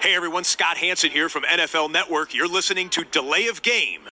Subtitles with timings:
[0.00, 2.32] Hey everyone, Scott Hanson here from NFL Network.
[2.32, 4.02] You're listening to Delay of Game.
[4.02, 4.08] Delay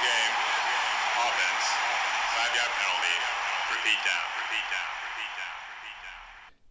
[0.00, 0.34] game.
[1.12, 1.66] Offense.
[2.32, 3.16] Five yard penalty.
[3.68, 4.24] Repeat down.
[4.40, 4.88] Repeat down.
[5.04, 5.52] Repeat down.
[5.76, 6.16] Repeat down.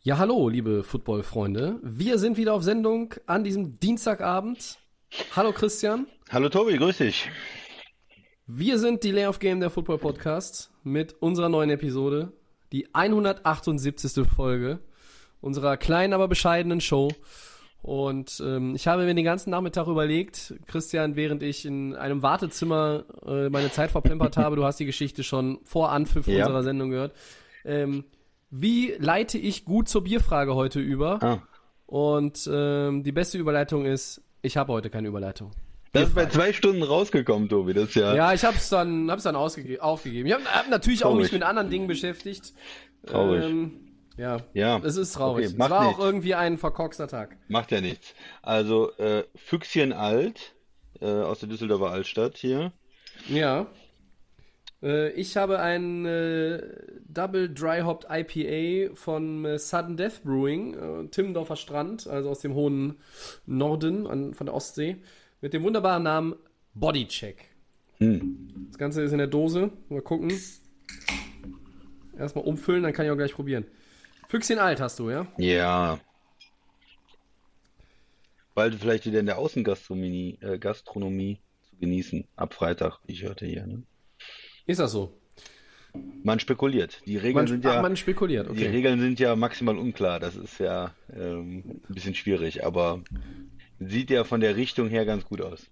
[0.01, 1.79] Ja, hallo, liebe Football-Freunde.
[1.83, 4.79] Wir sind wieder auf Sendung an diesem Dienstagabend.
[5.35, 6.07] Hallo Christian.
[6.29, 7.29] Hallo Tobi, grüß dich.
[8.45, 12.33] Wir sind die Lay of Game der Football Podcast mit unserer neuen Episode,
[12.71, 14.25] die 178.
[14.27, 14.79] Folge
[15.41, 17.09] unserer kleinen, aber bescheidenen Show.
[17.81, 23.05] Und ähm, ich habe mir den ganzen Nachmittag überlegt, Christian, während ich in einem Wartezimmer
[23.25, 26.45] äh, meine Zeit verplempert habe, du hast die Geschichte schon vor Anpfiff Ja.
[26.45, 27.15] unserer Sendung gehört,
[27.63, 28.03] ähm,
[28.49, 31.21] wie leite ich gut zur Bierfrage heute über?
[31.23, 31.41] Ah,
[31.85, 35.51] Und ähm, die beste Überleitung ist, ich habe heute keine Überleitung.
[35.93, 37.73] das ist bei zwei Stunden rausgekommen, Tobi.
[37.73, 38.15] Das ja.
[38.15, 40.25] Ja, ich habe es dann, hab's dann aufgegeben.
[40.27, 41.31] Ich habe hab natürlich auch mich Traurig.
[41.33, 42.53] mit anderen Dingen beschäftigt.
[43.05, 43.43] Traurig.
[43.45, 43.79] Ähm,
[44.17, 44.79] ja, Ja.
[44.83, 45.45] es ist traurig.
[45.45, 45.99] Okay, es war nichts.
[45.99, 47.37] auch irgendwie ein verkorkster Tag.
[47.47, 48.13] Macht ja nichts.
[48.41, 50.55] Also, äh, Füchschen Alt,
[51.01, 52.71] äh, aus der Düsseldorfer Altstadt hier.
[53.29, 53.67] Ja.
[54.81, 56.61] Äh, ich habe ein äh,
[57.07, 62.53] Double Dry Hopped IPA von äh, Sudden Death Brewing, äh, Timmendorfer Strand, also aus dem
[62.53, 62.97] hohen
[63.45, 64.97] Norden an, von der Ostsee,
[65.41, 66.35] mit dem wunderbaren Namen
[66.73, 67.45] Bodycheck.
[67.97, 68.67] Hm.
[68.69, 69.71] Das Ganze ist in der Dose.
[69.89, 70.31] Mal gucken.
[72.17, 73.65] Erstmal umfüllen, dann kann ich auch gleich probieren.
[74.27, 75.27] Füchschen alt hast du, ja?
[75.37, 75.99] Ja.
[78.53, 82.27] Bald vielleicht wieder in der Außengastronomie äh, zu genießen.
[82.35, 83.65] Ab Freitag, wie ich hörte hier.
[83.65, 83.83] Ne?
[84.67, 85.13] Ist das so?
[86.23, 87.01] Man spekuliert.
[87.05, 87.81] Die Regeln Man, sind ja.
[87.81, 88.67] man spekuliert, Die okay.
[88.67, 90.19] Regeln sind ja maximal unklar.
[90.19, 93.01] Das ist ja ähm, ein bisschen schwierig, aber
[93.79, 95.67] sieht ja von der Richtung her ganz gut aus.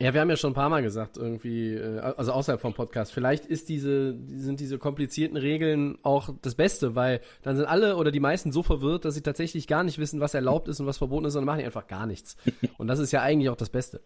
[0.00, 3.12] Ja, wir haben ja schon ein paar Mal gesagt, irgendwie, äh, also außerhalb vom Podcast,
[3.12, 8.10] vielleicht ist diese, sind diese komplizierten Regeln auch das Beste, weil dann sind alle oder
[8.10, 10.96] die meisten so verwirrt, dass sie tatsächlich gar nicht wissen, was erlaubt ist und was
[10.96, 12.38] verboten ist, und dann machen die einfach gar nichts.
[12.78, 14.00] Und das ist ja eigentlich auch das Beste.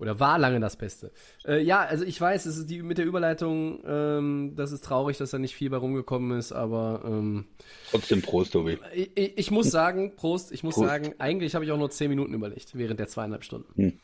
[0.00, 1.12] Oder war lange das Beste.
[1.44, 5.18] Äh, ja, also ich weiß, es ist die mit der Überleitung, ähm, das ist traurig,
[5.18, 7.46] dass da nicht viel bei rumgekommen ist, aber ähm,
[7.90, 8.78] Trotzdem Prost, Tobi.
[8.94, 10.88] ich, ich ich muss sagen, Prost, ich muss Prost.
[10.88, 14.00] sagen, eigentlich habe ich auch nur zehn Minuten überlegt, während der zweieinhalb Stunden.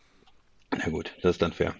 [0.70, 1.74] Na gut, das ist dann fair.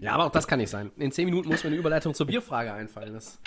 [0.00, 0.90] Ja, aber auch das kann nicht sein.
[0.96, 3.12] In zehn Minuten muss mir eine Überleitung zur Bierfrage einfallen.
[3.12, 3.38] Das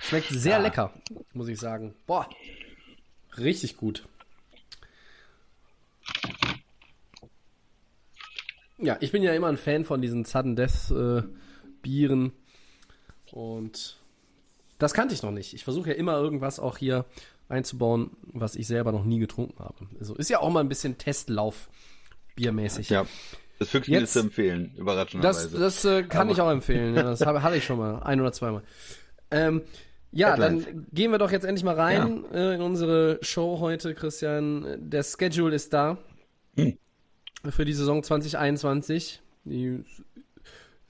[0.00, 0.94] schmeckt sehr lecker,
[1.34, 1.94] muss ich sagen.
[2.06, 2.26] Boah,
[3.36, 4.08] richtig gut.
[8.80, 11.22] Ja, ich bin ja immer ein Fan von diesen Sudden Death äh,
[11.82, 12.32] Bieren
[13.32, 13.98] und
[14.78, 15.54] das kannte ich noch nicht.
[15.54, 17.04] Ich versuche ja immer irgendwas auch hier
[17.48, 19.74] einzubauen, was ich selber noch nie getrunken habe.
[19.98, 21.68] Also ist ja auch mal ein bisschen Testlauf
[22.36, 22.88] biermäßig.
[22.90, 23.06] Ja,
[23.58, 25.50] das Jetzt- ist zu empfehlen, überraschenderweise.
[25.50, 26.94] Das, das äh, kann Aber- ich auch empfehlen.
[26.94, 28.62] Ja, das habe, hatte ich schon mal, ein oder zweimal.
[29.30, 29.62] Ähm,
[30.12, 30.64] ja, Headlines.
[30.64, 34.66] dann gehen wir doch jetzt endlich mal rein äh, in unsere Show heute, Christian.
[34.90, 35.98] Der Schedule ist da
[36.56, 36.76] Hm.
[37.48, 39.20] Für die Saison 2021.
[39.44, 39.84] Die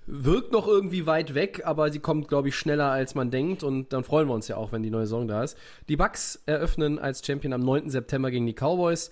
[0.06, 3.92] wirkt noch irgendwie weit weg, aber sie kommt, glaube ich, schneller als man denkt und
[3.92, 5.56] dann freuen wir uns ja auch, wenn die neue Saison da ist.
[5.88, 7.90] Die Bucks eröffnen als Champion am 9.
[7.90, 9.10] September gegen die Cowboys.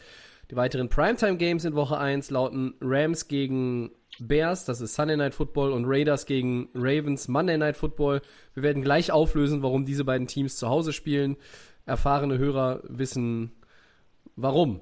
[0.51, 5.73] Die weiteren Primetime-Games in Woche 1 lauten Rams gegen Bears, das ist Sunday Night Football,
[5.73, 8.21] und Raiders gegen Ravens, Monday Night Football.
[8.55, 11.37] Wir werden gleich auflösen, warum diese beiden Teams zu Hause spielen.
[11.87, 13.53] Erfahrene Hörer wissen,
[14.35, 14.81] warum.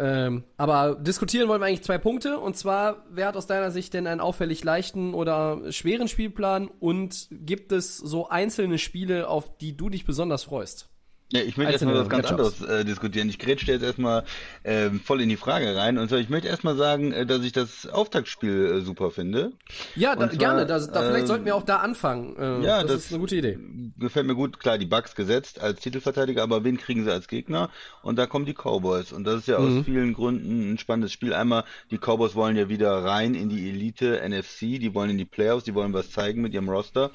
[0.00, 2.38] Ähm, aber diskutieren wollen wir eigentlich zwei Punkte.
[2.38, 6.68] Und zwar, wer hat aus deiner Sicht denn einen auffällig leichten oder schweren Spielplan?
[6.68, 10.89] Und gibt es so einzelne Spiele, auf die du dich besonders freust?
[11.32, 12.60] Ja, ich möchte erstmal was ganz Matchups.
[12.62, 13.28] anderes äh, diskutieren.
[13.28, 14.24] Ich grätsche jetzt erstmal
[14.64, 15.96] ähm, voll in die Frage rein.
[15.96, 19.52] Und zwar, ich möchte erstmal sagen, äh, dass ich das Auftaktspiel äh, super finde.
[19.94, 20.66] Ja, da, zwar, gerne.
[20.66, 22.36] Da, da, vielleicht ähm, sollten wir auch da anfangen.
[22.36, 23.58] Äh, ja, das, das- ist eine gute Idee.
[23.98, 24.58] Gefällt mir gut.
[24.58, 27.70] Klar, die Bucks gesetzt als Titelverteidiger, aber wen kriegen sie als Gegner?
[28.02, 29.12] Und da kommen die Cowboys.
[29.12, 29.78] Und das ist ja Mhm.
[29.78, 31.32] aus vielen Gründen ein spannendes Spiel.
[31.32, 31.62] Einmal,
[31.92, 35.62] die Cowboys wollen ja wieder rein in die Elite NFC, die wollen in die Playoffs,
[35.64, 37.12] die wollen was zeigen mit ihrem Roster.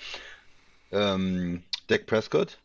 [0.92, 2.60] Ähm, Dak Prescott,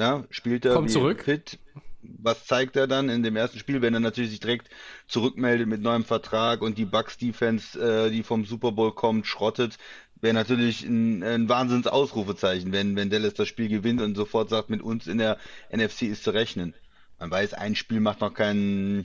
[0.00, 1.22] ja, spielt er Kommt zurück.
[1.24, 1.58] fit.
[2.02, 4.70] Was zeigt er dann in dem ersten Spiel, wenn er natürlich sich direkt
[5.06, 9.76] zurückmeldet mit neuem Vertrag und die Bucks Defense, äh, die vom Super Bowl kommt, schrottet,
[10.22, 14.70] wäre natürlich ein, ein Wahnsinns Ausrufezeichen, wenn, wenn Dallas das Spiel gewinnt und sofort sagt,
[14.70, 15.36] mit uns in der
[15.70, 16.74] NFC ist zu rechnen.
[17.20, 19.04] Man weiß, ein Spiel macht noch keinen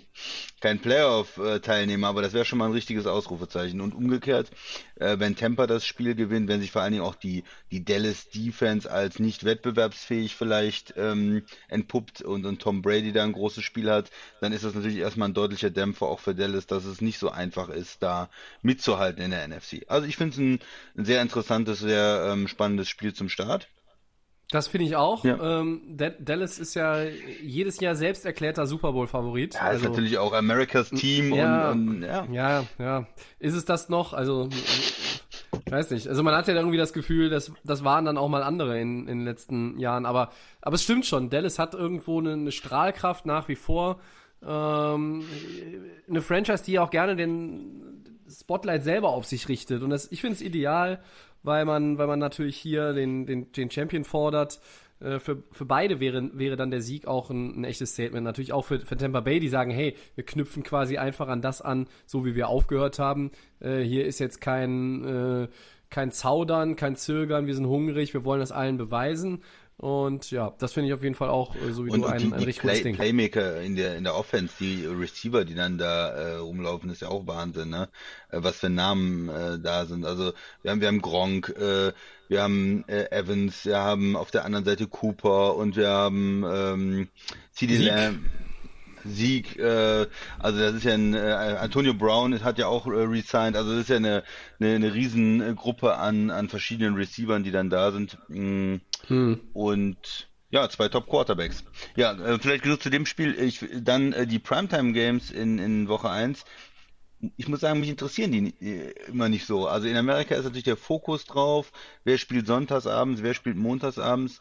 [0.62, 3.82] kein Playoff-Teilnehmer, aber das wäre schon mal ein richtiges Ausrufezeichen.
[3.82, 4.50] Und umgekehrt,
[4.96, 8.30] äh, wenn Tampa das Spiel gewinnt, wenn sich vor allen Dingen auch die, die Dallas
[8.30, 13.92] Defense als nicht wettbewerbsfähig vielleicht ähm, entpuppt und, und Tom Brady da ein großes Spiel
[13.92, 14.10] hat,
[14.40, 17.30] dann ist das natürlich erstmal ein deutlicher Dämpfer auch für Dallas, dass es nicht so
[17.30, 18.30] einfach ist, da
[18.62, 19.84] mitzuhalten in der NFC.
[19.88, 20.60] Also ich finde es ein,
[20.98, 23.68] ein, sehr interessantes, sehr ähm, spannendes Spiel zum Start.
[24.52, 25.24] Das finde ich auch.
[25.26, 25.62] Ja.
[25.62, 27.02] Ähm, Dallas ist ja
[27.42, 29.56] jedes Jahr selbst erklärter Super Bowl-Favorit.
[29.56, 32.26] Ja, also, ist natürlich auch Americas Team ja, und, und, ja.
[32.32, 33.08] ja, ja.
[33.40, 34.14] Ist es das noch?
[34.14, 34.50] Also,
[35.66, 36.08] ich weiß nicht.
[36.08, 39.08] Also man hat ja irgendwie das Gefühl, dass das waren dann auch mal andere in,
[39.08, 40.06] in den letzten Jahren.
[40.06, 40.32] Aber,
[40.62, 41.30] aber es stimmt schon.
[41.30, 44.00] Dallas hat irgendwo eine, eine Strahlkraft nach wie vor.
[44.46, 45.24] Ähm,
[46.08, 49.82] eine Franchise, die auch gerne den Spotlight selber auf sich richtet.
[49.82, 51.02] Und das, ich finde es ideal
[51.46, 54.60] weil man, weil man natürlich hier den, den, den Champion fordert.
[55.00, 58.24] Äh, für, für beide wäre, wäre dann der Sieg auch ein, ein echtes Statement.
[58.24, 61.62] Natürlich auch für, für Tampa Bay, die sagen, hey, wir knüpfen quasi einfach an das
[61.62, 63.32] an, so wie wir aufgehört haben.
[63.60, 65.48] Äh, hier ist jetzt kein, äh,
[65.90, 69.44] kein Zaudern, kein Zögern, wir sind hungrig, wir wollen das allen beweisen.
[69.78, 72.20] Und ja, das finde ich auf jeden Fall auch, äh, so wie und, du, ein,
[72.20, 72.96] die, ein richtig Play, Ding.
[72.96, 77.10] Playmaker in der, in der Offense, die Receiver, die dann da äh, rumlaufen, ist ja
[77.10, 77.90] auch Wahnsinn, ne?
[78.30, 80.06] Äh, was für Namen äh, da sind.
[80.06, 80.32] Also
[80.62, 81.92] wir haben, wir haben Gronk, äh,
[82.30, 87.10] wir haben äh, Evans, wir haben auf der anderen Seite Cooper und wir haben ähm,
[87.52, 88.20] CD Lamb.
[89.06, 90.08] Sieg, äh,
[90.40, 93.82] also das ist ja ein, äh, Antonio Brown hat ja auch äh, resigned, also das
[93.82, 94.24] ist ja eine,
[94.60, 98.18] eine, eine Riesengruppe an, an verschiedenen Receivern, die dann da sind.
[98.28, 98.76] Mm.
[99.08, 99.40] Hm.
[99.54, 101.64] Und ja, zwei Top Quarterbacks.
[101.96, 103.38] Ja, äh, vielleicht genug zu dem Spiel.
[103.40, 106.46] Ich, dann äh, die Primetime Games in, in Woche 1.
[107.38, 109.68] Ich muss sagen, mich interessieren die äh, immer nicht so.
[109.68, 111.72] Also in Amerika ist natürlich der Fokus drauf.
[112.04, 114.40] Wer spielt sonntagsabends, wer spielt montagsabends.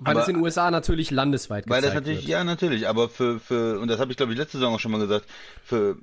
[0.00, 2.28] Weil es in den USA natürlich landesweit Weil das natürlich, wird.
[2.28, 4.90] ja, natürlich, aber für, für, und das habe ich glaube ich letzte Saison auch schon
[4.90, 5.26] mal gesagt,
[5.62, 5.96] für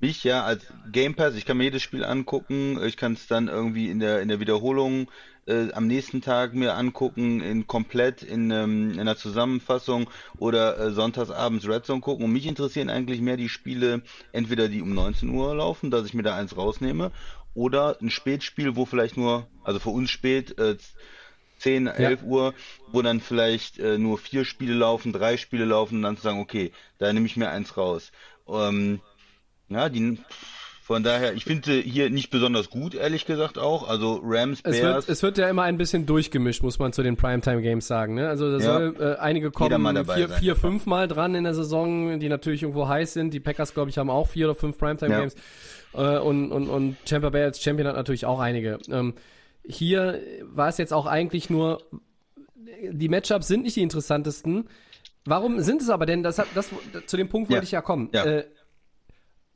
[0.00, 3.48] mich ja als Game Pass, ich kann mir jedes Spiel angucken, ich kann es dann
[3.48, 5.10] irgendwie in der, in der Wiederholung
[5.46, 10.08] äh, am nächsten Tag mir angucken, in komplett in, ähm, in einer Zusammenfassung
[10.38, 12.24] oder äh, sonntagsabends Red Zone gucken.
[12.24, 14.02] Und mich interessieren eigentlich mehr die Spiele,
[14.32, 17.10] entweder die um 19 Uhr laufen, dass ich mir da eins rausnehme,
[17.54, 20.76] oder ein Spätspiel, wo vielleicht nur, also für uns spät, äh,
[21.58, 22.26] 10, 11 ja.
[22.26, 22.54] Uhr,
[22.92, 26.40] wo dann vielleicht äh, nur vier Spiele laufen, drei Spiele laufen und dann zu sagen,
[26.40, 28.12] okay, da nehme ich mir eins raus.
[28.48, 29.00] Ähm,
[29.68, 30.18] ja, die
[30.88, 33.86] von daher, ich finde hier nicht besonders gut, ehrlich gesagt auch.
[33.86, 34.76] Also Rams, Bears.
[34.76, 37.86] Es wird, es wird ja immer ein bisschen durchgemischt, muss man zu den Primetime Games
[37.86, 38.14] sagen.
[38.14, 38.26] Ne?
[38.26, 38.72] Also da ja.
[38.72, 42.88] soll äh, einige kommen vier, vier fünf Mal dran in der Saison, die natürlich irgendwo
[42.88, 43.34] heiß sind.
[43.34, 45.36] Die Packers, glaube ich, haben auch vier oder fünf Primetime Games.
[45.92, 46.16] Ja.
[46.16, 48.78] Äh, und, und, und Tampa Bay als Champion hat natürlich auch einige.
[48.90, 49.12] Ähm,
[49.64, 51.82] hier war es jetzt auch eigentlich nur,
[52.90, 54.68] die Matchups sind nicht die interessantesten.
[55.24, 56.22] Warum sind es aber denn?
[56.22, 56.70] Das hat, das,
[57.06, 57.64] zu dem Punkt wollte ja.
[57.64, 58.10] ich ja kommen.
[58.12, 58.24] Ja.
[58.24, 58.44] Äh,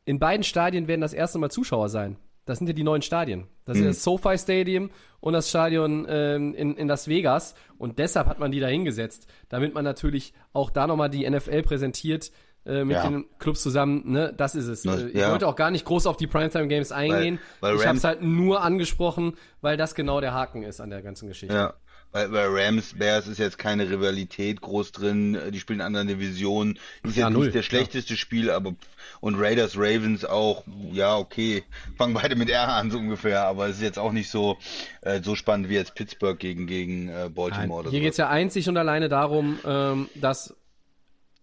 [0.05, 2.17] in beiden Stadien werden das erste Mal Zuschauer sein.
[2.45, 3.47] Das sind ja die neuen Stadien.
[3.65, 3.85] Das mhm.
[3.87, 4.91] ist das SoFi Stadium
[5.21, 7.55] und das Stadion ähm, in, in Las Vegas.
[7.79, 11.63] Und deshalb hat man die da hingesetzt, damit man natürlich auch da nochmal die NFL
[11.63, 12.33] präsentiert
[12.65, 13.09] äh, mit ja.
[13.09, 14.03] den Clubs zusammen.
[14.13, 14.33] Ne?
[14.37, 14.85] Das ist es.
[14.85, 15.31] Ne, ich ja.
[15.31, 17.39] wollte auch gar nicht groß auf die Primetime Games eingehen.
[17.61, 20.91] Weil, weil ich habe es halt nur angesprochen, weil das genau der Haken ist an
[20.91, 21.55] der ganzen Geschichte.
[21.55, 21.75] Ja.
[22.13, 26.79] Bei, bei Rams, Bears ist jetzt keine Rivalität groß drin, die spielen in anderen Divisionen.
[27.03, 27.45] Ist ja, jetzt null.
[27.47, 28.19] nicht der schlechteste ja.
[28.19, 28.75] Spiel, aber
[29.21, 31.65] und Raiders, Ravens auch, ja, okay,
[31.97, 34.59] fangen beide mit R an so ungefähr, aber es ist jetzt auch nicht so,
[35.01, 37.85] äh, so spannend wie jetzt Pittsburgh gegen, gegen äh, Baltimore.
[37.85, 38.05] Nein, hier so.
[38.05, 40.55] geht's ja einzig und alleine darum, ähm, dass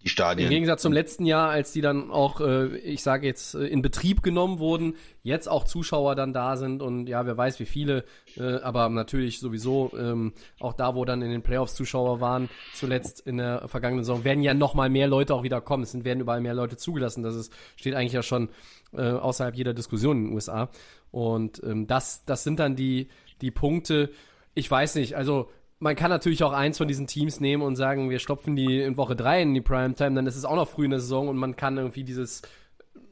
[0.01, 0.47] die Stadien.
[0.47, 3.81] Im Gegensatz zum letzten Jahr, als die dann auch, äh, ich sage jetzt, äh, in
[3.81, 8.05] Betrieb genommen wurden, jetzt auch Zuschauer dann da sind und ja, wer weiß wie viele,
[8.37, 13.19] äh, aber natürlich sowieso ähm, auch da, wo dann in den Playoffs Zuschauer waren, zuletzt
[13.27, 15.83] in der vergangenen Saison, werden ja noch mal mehr Leute auch wieder kommen.
[15.83, 17.21] Es sind, werden überall mehr Leute zugelassen.
[17.21, 18.49] Das ist, steht eigentlich ja schon
[18.93, 20.69] äh, außerhalb jeder Diskussion in den USA.
[21.11, 23.09] Und ähm, das, das sind dann die,
[23.41, 24.11] die Punkte.
[24.53, 28.09] Ich weiß nicht, also man kann natürlich auch eins von diesen Teams nehmen und sagen,
[28.09, 30.85] wir stopfen die in Woche drei in die Primetime, dann ist es auch noch früh
[30.85, 32.41] in der Saison und man kann irgendwie dieses,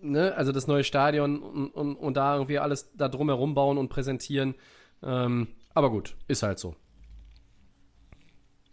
[0.02, 3.90] ne, also das neue Stadion und, und, und da irgendwie alles da drumherum bauen und
[3.90, 4.56] präsentieren.
[5.02, 6.76] Ähm, aber gut, ist halt so.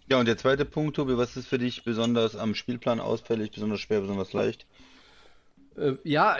[0.08, 3.80] Ja, und der zweite Punkt, Tobi, was ist für dich besonders am Spielplan ausfällig, besonders
[3.80, 4.66] schwer, besonders leicht?
[5.76, 6.36] Äh, ja,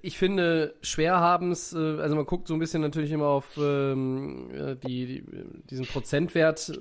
[0.00, 4.50] ich finde, schwer haben's, äh, also man guckt so ein bisschen natürlich immer auf ähm,
[4.52, 5.24] äh, die, die,
[5.70, 6.72] diesen Prozentwert,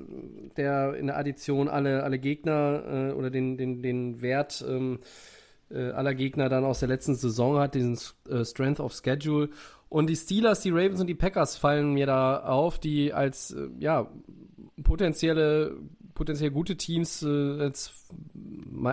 [0.57, 4.99] der in der Addition alle, alle Gegner äh, oder den, den, den Wert ähm,
[5.69, 7.97] äh, aller Gegner dann aus der letzten Saison hat, diesen
[8.29, 9.49] äh, Strength of Schedule.
[9.89, 14.09] Und die Steelers, die Ravens und die Packers fallen mir da auf, die als ja
[14.83, 15.75] potenzielle
[16.13, 17.91] potenziell gute Teams äh, als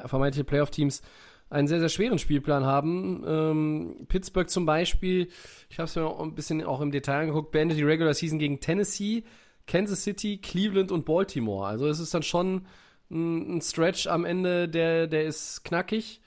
[0.06, 1.02] vermeintliche Playoff-Teams
[1.50, 3.24] einen sehr, sehr schweren Spielplan haben.
[3.26, 5.28] Ähm, Pittsburgh zum Beispiel,
[5.70, 8.38] ich habe es mir auch ein bisschen auch im Detail angeguckt, beendet die Regular Season
[8.38, 9.24] gegen Tennessee,
[9.66, 11.66] Kansas City, Cleveland und Baltimore.
[11.66, 12.66] Also es ist dann schon
[13.10, 16.20] ein, ein Stretch am Ende, der, der ist knackig.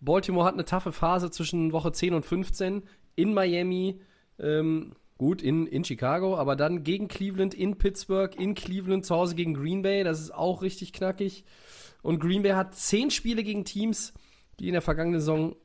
[0.00, 2.82] Baltimore hat eine taffe Phase zwischen Woche 10 und 15
[3.16, 4.00] in Miami,
[4.38, 9.34] ähm, gut, in, in Chicago, aber dann gegen Cleveland, in Pittsburgh, in Cleveland, zu Hause
[9.34, 11.44] gegen Green Bay, das ist auch richtig knackig.
[12.02, 14.12] Und Green Bay hat zehn Spiele gegen Teams,
[14.58, 15.56] die in der vergangenen Saison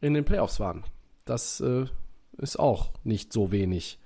[0.00, 0.84] in den Playoffs waren.
[1.24, 1.86] Das äh,
[2.38, 3.98] ist auch nicht so wenig.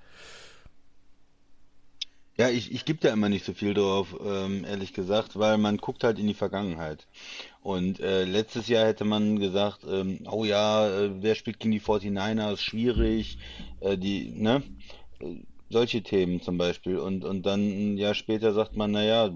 [2.37, 5.77] Ja, ich, ich gebe da immer nicht so viel drauf, ähm, ehrlich gesagt, weil man
[5.77, 7.07] guckt halt in die Vergangenheit.
[7.61, 11.79] Und äh, letztes Jahr hätte man gesagt, ähm, oh ja, äh, wer spielt gegen die
[11.79, 13.37] 49ers, schwierig,
[13.79, 14.63] äh, die, ne?
[15.69, 16.97] Solche Themen zum Beispiel.
[16.97, 19.31] Und, und dann ein Jahr später sagt man, naja,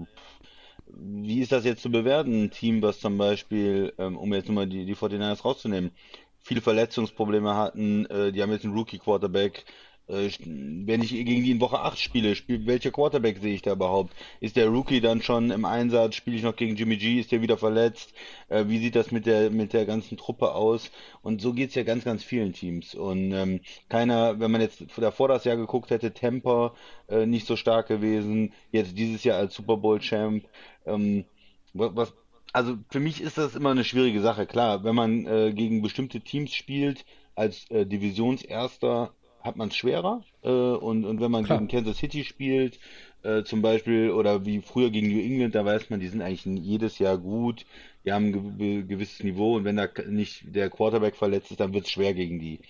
[0.96, 2.44] wie ist das jetzt zu bewerten?
[2.44, 5.92] Ein Team, was zum Beispiel, ähm, um jetzt nochmal die, die 49ers rauszunehmen,
[6.38, 9.64] viele Verletzungsprobleme hatten, äh, die haben jetzt einen Rookie-Quarterback,
[10.10, 14.14] wenn ich gegen die in Woche 8 spiele, spiel, welcher Quarterback sehe ich da überhaupt?
[14.40, 16.16] Ist der Rookie dann schon im Einsatz?
[16.16, 17.20] Spiele ich noch gegen Jimmy G?
[17.20, 18.12] Ist der wieder verletzt?
[18.48, 20.90] Äh, wie sieht das mit der mit der ganzen Truppe aus?
[21.22, 22.94] Und so geht's ja ganz, ganz vielen Teams.
[22.94, 26.74] Und ähm, keiner, wenn man jetzt davor das Jahr geguckt hätte, Temper
[27.08, 30.44] äh, nicht so stark gewesen, jetzt dieses Jahr als Super Bowl Champ.
[30.86, 31.24] Ähm,
[31.72, 32.12] was,
[32.52, 34.46] also für mich ist das immer eine schwierige Sache.
[34.46, 40.22] Klar, wenn man äh, gegen bestimmte Teams spielt, als äh, Divisionserster hat man es schwerer.
[40.42, 41.58] Äh, und, und wenn man Klar.
[41.58, 42.78] gegen Kansas City spielt,
[43.22, 46.44] äh, zum Beispiel, oder wie früher gegen New England, da weiß man, die sind eigentlich
[46.44, 47.66] jedes Jahr gut,
[48.04, 51.74] die haben ein ge gewisses Niveau und wenn da nicht der Quarterback verletzt ist, dann
[51.74, 52.60] wird es schwer gegen die.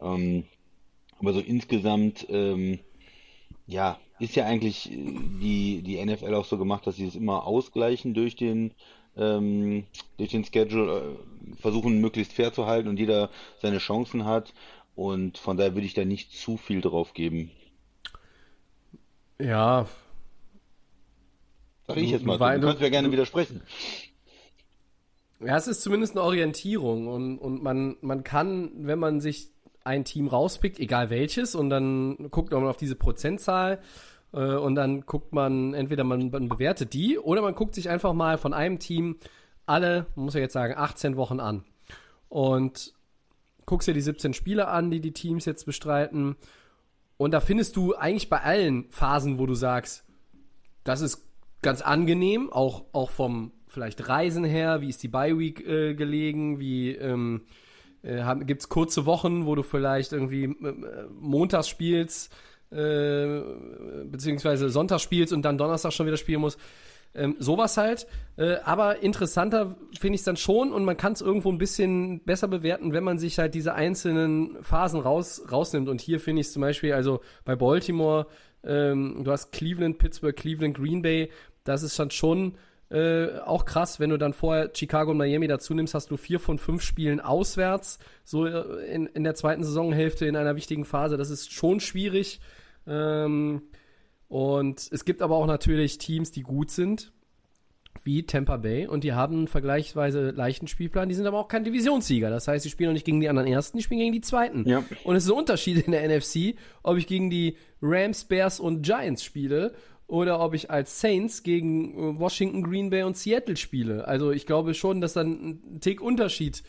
[0.00, 0.44] Ähm,
[1.18, 2.78] aber so insgesamt, ähm,
[3.66, 8.14] ja, ist ja eigentlich die, die NFL auch so gemacht, dass sie es immer ausgleichen
[8.14, 8.72] durch den
[9.16, 9.84] ähm,
[10.16, 11.16] durch den Schedule,
[11.52, 14.54] äh, versuchen möglichst fair zu halten und jeder seine Chancen hat.
[14.98, 17.52] Und von daher würde ich da nicht zu viel drauf geben.
[19.40, 19.86] Ja.
[21.86, 22.40] Sag ich jetzt mal.
[22.40, 23.62] Weil, du kannst ja gerne widersprechen.
[25.38, 29.52] Ja, es ist zumindest eine Orientierung und, und man, man kann, wenn man sich
[29.84, 33.78] ein Team rauspickt, egal welches, und dann guckt man auf diese Prozentzahl
[34.32, 38.14] äh, und dann guckt man, entweder man, man bewertet die oder man guckt sich einfach
[38.14, 39.18] mal von einem Team
[39.64, 41.62] alle, man muss ja jetzt sagen, 18 Wochen an.
[42.28, 42.97] Und
[43.68, 46.36] guckst dir die 17 Spiele an, die die Teams jetzt bestreiten.
[47.18, 50.04] Und da findest du eigentlich bei allen Phasen, wo du sagst,
[50.84, 51.28] das ist
[51.60, 56.92] ganz angenehm, auch, auch vom vielleicht Reisen her, wie ist die Bye-Week äh, gelegen, wie
[56.92, 57.42] ähm,
[58.02, 62.32] äh, gibt es kurze Wochen, wo du vielleicht irgendwie äh, montags spielst,
[62.70, 63.40] äh,
[64.04, 66.58] beziehungsweise Sonntag spielst und dann Donnerstag schon wieder spielen musst.
[67.14, 68.06] Ähm, sowas halt.
[68.36, 72.20] Äh, aber interessanter finde ich es dann schon und man kann es irgendwo ein bisschen
[72.20, 75.88] besser bewerten, wenn man sich halt diese einzelnen Phasen raus, rausnimmt.
[75.88, 78.26] Und hier finde ich es zum Beispiel, also bei Baltimore,
[78.62, 81.30] ähm, du hast Cleveland, Pittsburgh, Cleveland, Green Bay,
[81.64, 82.56] das ist dann schon
[82.90, 86.40] äh, auch krass, wenn du dann vorher Chicago und Miami dazu nimmst, hast du vier
[86.40, 91.16] von fünf Spielen auswärts, so äh, in, in der zweiten Saisonhälfte in einer wichtigen Phase.
[91.16, 92.40] Das ist schon schwierig.
[92.86, 93.62] Ähm,
[94.28, 97.12] und es gibt aber auch natürlich Teams, die gut sind,
[98.04, 101.08] wie Tampa Bay, und die haben einen vergleichsweise leichten Spielplan.
[101.08, 102.30] Die sind aber auch kein Divisionssieger.
[102.30, 104.68] Das heißt, sie spielen auch nicht gegen die anderen Ersten, die spielen gegen die Zweiten.
[104.68, 104.84] Ja.
[105.04, 108.82] Und es ist ein Unterschied in der NFC, ob ich gegen die Rams, Bears und
[108.82, 109.74] Giants spiele
[110.06, 114.06] oder ob ich als Saints gegen äh, Washington, Green Bay und Seattle spiele.
[114.06, 116.62] Also ich glaube schon, dass dann ein Tick Unterschied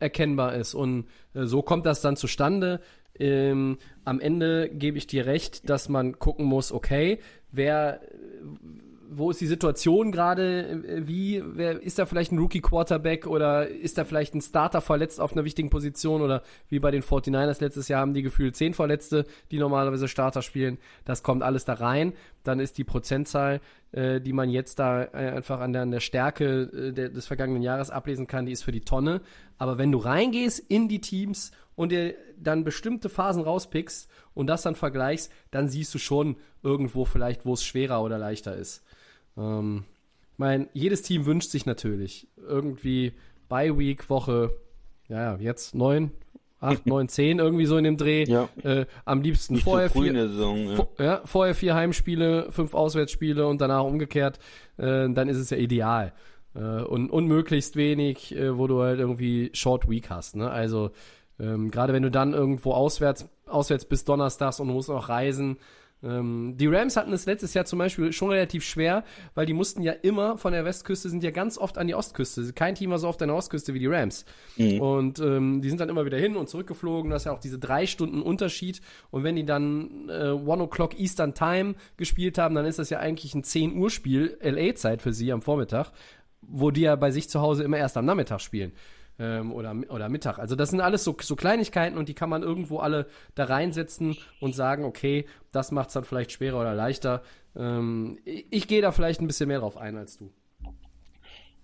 [0.00, 0.74] erkennbar ist.
[0.74, 2.80] Und äh, so kommt das dann zustande.
[3.20, 7.18] Ähm, am Ende gebe ich dir recht, dass man gucken muss, okay,
[7.52, 8.00] wer,
[9.10, 14.04] wo ist die Situation gerade, wie, wer, ist da vielleicht ein Rookie-Quarterback oder ist da
[14.04, 18.00] vielleicht ein Starter verletzt auf einer wichtigen Position oder wie bei den 49ers letztes Jahr
[18.00, 20.78] haben die gefühlt zehn Verletzte, die normalerweise Starter spielen.
[21.04, 22.14] Das kommt alles da rein.
[22.42, 23.60] Dann ist die Prozentzahl,
[23.92, 27.26] äh, die man jetzt da äh, einfach an der, an der Stärke äh, der, des
[27.26, 29.20] vergangenen Jahres ablesen kann, die ist für die Tonne.
[29.58, 31.50] Aber wenn du reingehst in die Teams
[31.80, 37.06] und dir dann bestimmte Phasen rauspickst und das dann vergleichst, dann siehst du schon irgendwo
[37.06, 38.84] vielleicht, wo es schwerer oder leichter ist.
[39.38, 39.84] Ähm,
[40.32, 43.14] ich meine, jedes Team wünscht sich natürlich irgendwie
[43.48, 44.54] bei Week Woche,
[45.08, 46.10] ja, jetzt neun,
[46.60, 48.24] acht, neun, zehn irgendwie so in dem Dreh.
[48.24, 48.50] Ja.
[48.62, 50.76] Äh, am liebsten Nicht vorher so vier, Saison, ja.
[50.76, 54.38] vor, ja, vorher vier Heimspiele, fünf Auswärtsspiele und danach umgekehrt.
[54.76, 56.12] Äh, dann ist es ja ideal.
[56.54, 60.36] Äh, und, und möglichst wenig, äh, wo du halt irgendwie Short Week hast.
[60.36, 60.50] Ne?
[60.50, 60.90] Also
[61.40, 65.58] ähm, Gerade wenn du dann irgendwo auswärts, auswärts bist donnerstags und du musst noch reisen,
[66.02, 69.04] Ähm, die Rams hatten es letztes Jahr zum Beispiel schon relativ schwer,
[69.34, 72.52] weil die mussten ja immer von der Westküste, sind ja ganz oft an die Ostküste.
[72.52, 74.24] Kein Team war so oft an der Ostküste wie die Rams.
[74.56, 74.80] Mhm.
[74.80, 77.10] Und ähm, die sind dann immer wieder hin und zurückgeflogen.
[77.10, 78.80] Das ist ja auch diese drei Stunden Unterschied.
[79.10, 82.98] Und wenn die dann äh, One O'Clock Eastern Time gespielt haben, dann ist das ja
[82.98, 85.92] eigentlich ein 10 Uhr Spiel, LA-Zeit für sie am Vormittag,
[86.40, 88.72] wo die ja bei sich zu Hause immer erst am Nachmittag spielen
[89.20, 90.38] ähm, oder, oder Mittag.
[90.38, 94.16] Also das sind alles so, so Kleinigkeiten und die kann man irgendwo alle da reinsetzen
[94.40, 97.22] und sagen, okay, das macht es dann vielleicht schwerer oder leichter.
[97.54, 100.32] Ähm, ich, ich gehe da vielleicht ein bisschen mehr drauf ein als du.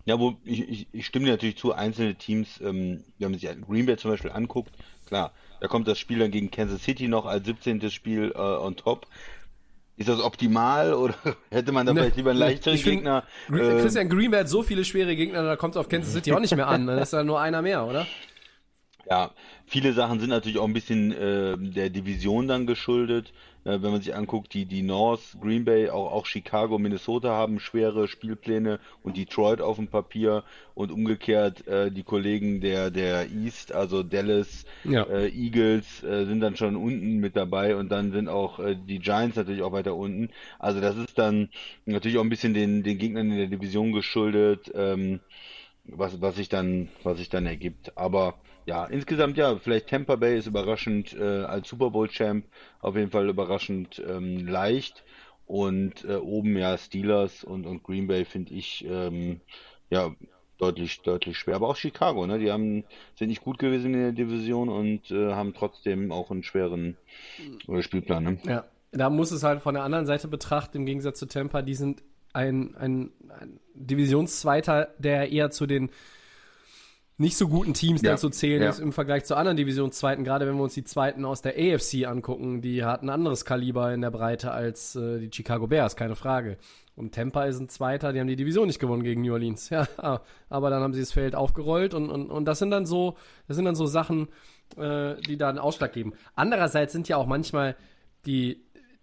[0.04, 3.50] Ja, wo ich, ich, ich stimme dir natürlich zu, einzelne Teams, ähm, wenn man sich
[3.66, 4.72] Green Bay zum Beispiel anguckt,
[5.06, 7.90] klar, da kommt das Spiel dann gegen Kansas City noch als 17.
[7.90, 9.06] Spiel äh, on top.
[9.98, 11.14] Ist das optimal oder
[11.50, 13.24] hätte man da ne, vielleicht lieber einen leichteren Gegner?
[13.46, 16.32] Find, äh, Christian Greenberg hat so viele schwere Gegner, da kommt es auf Kansas City
[16.32, 16.86] auch nicht mehr an.
[16.86, 18.06] Dann ist da nur einer mehr, oder?
[19.08, 19.30] Ja,
[19.66, 23.32] viele Sachen sind natürlich auch ein bisschen äh, der Division dann geschuldet.
[23.66, 27.58] Äh, wenn man sich anguckt, die, die North, Green Bay, auch, auch Chicago, Minnesota haben
[27.58, 30.44] schwere Spielpläne und Detroit auf dem Papier
[30.74, 35.02] und umgekehrt äh, die Kollegen der, der East, also Dallas, ja.
[35.04, 39.00] äh, Eagles äh, sind dann schon unten mit dabei und dann sind auch äh, die
[39.00, 40.30] Giants natürlich auch weiter unten.
[40.60, 41.48] Also das ist dann
[41.86, 45.18] natürlich auch ein bisschen den, den Gegnern in der Division geschuldet, ähm,
[45.84, 47.96] was, was sich dann, was sich dann ergibt.
[47.98, 48.34] Aber
[48.66, 52.44] ja, insgesamt ja, vielleicht Tampa Bay ist überraschend äh, als Super Bowl Champ
[52.80, 55.04] auf jeden Fall überraschend ähm, leicht
[55.46, 59.40] und äh, oben ja Steelers und, und Green Bay finde ich ähm,
[59.88, 60.14] ja
[60.58, 62.38] deutlich deutlich schwer, aber auch Chicago, ne?
[62.38, 66.42] Die haben sind nicht gut gewesen in der Division und äh, haben trotzdem auch einen
[66.42, 66.96] schweren
[67.68, 68.24] äh, Spielplan.
[68.24, 68.38] Ne?
[68.44, 71.74] Ja, da muss es halt von der anderen Seite betrachten, im Gegensatz zu Tampa, die
[71.74, 75.90] sind ein, ein, ein Divisionszweiter, der eher zu den
[77.18, 78.10] nicht so guten Teams ja.
[78.10, 78.68] dann zu zählen ja.
[78.68, 82.06] ist im Vergleich zu anderen Divisionszweiten, gerade wenn wir uns die Zweiten aus der AFC
[82.06, 86.14] angucken, die hat ein anderes Kaliber in der Breite als äh, die Chicago Bears, keine
[86.14, 86.58] Frage.
[86.94, 89.70] Und Tampa ist ein Zweiter, die haben die Division nicht gewonnen gegen New Orleans.
[89.76, 89.86] Ja,
[90.48, 93.16] aber dann haben sie das Feld aufgerollt und, und, und das sind dann so,
[93.48, 94.28] das sind dann so Sachen,
[94.76, 96.12] äh, die da einen Ausschlag geben.
[96.34, 97.76] Andererseits sind ja auch manchmal
[98.26, 98.62] die,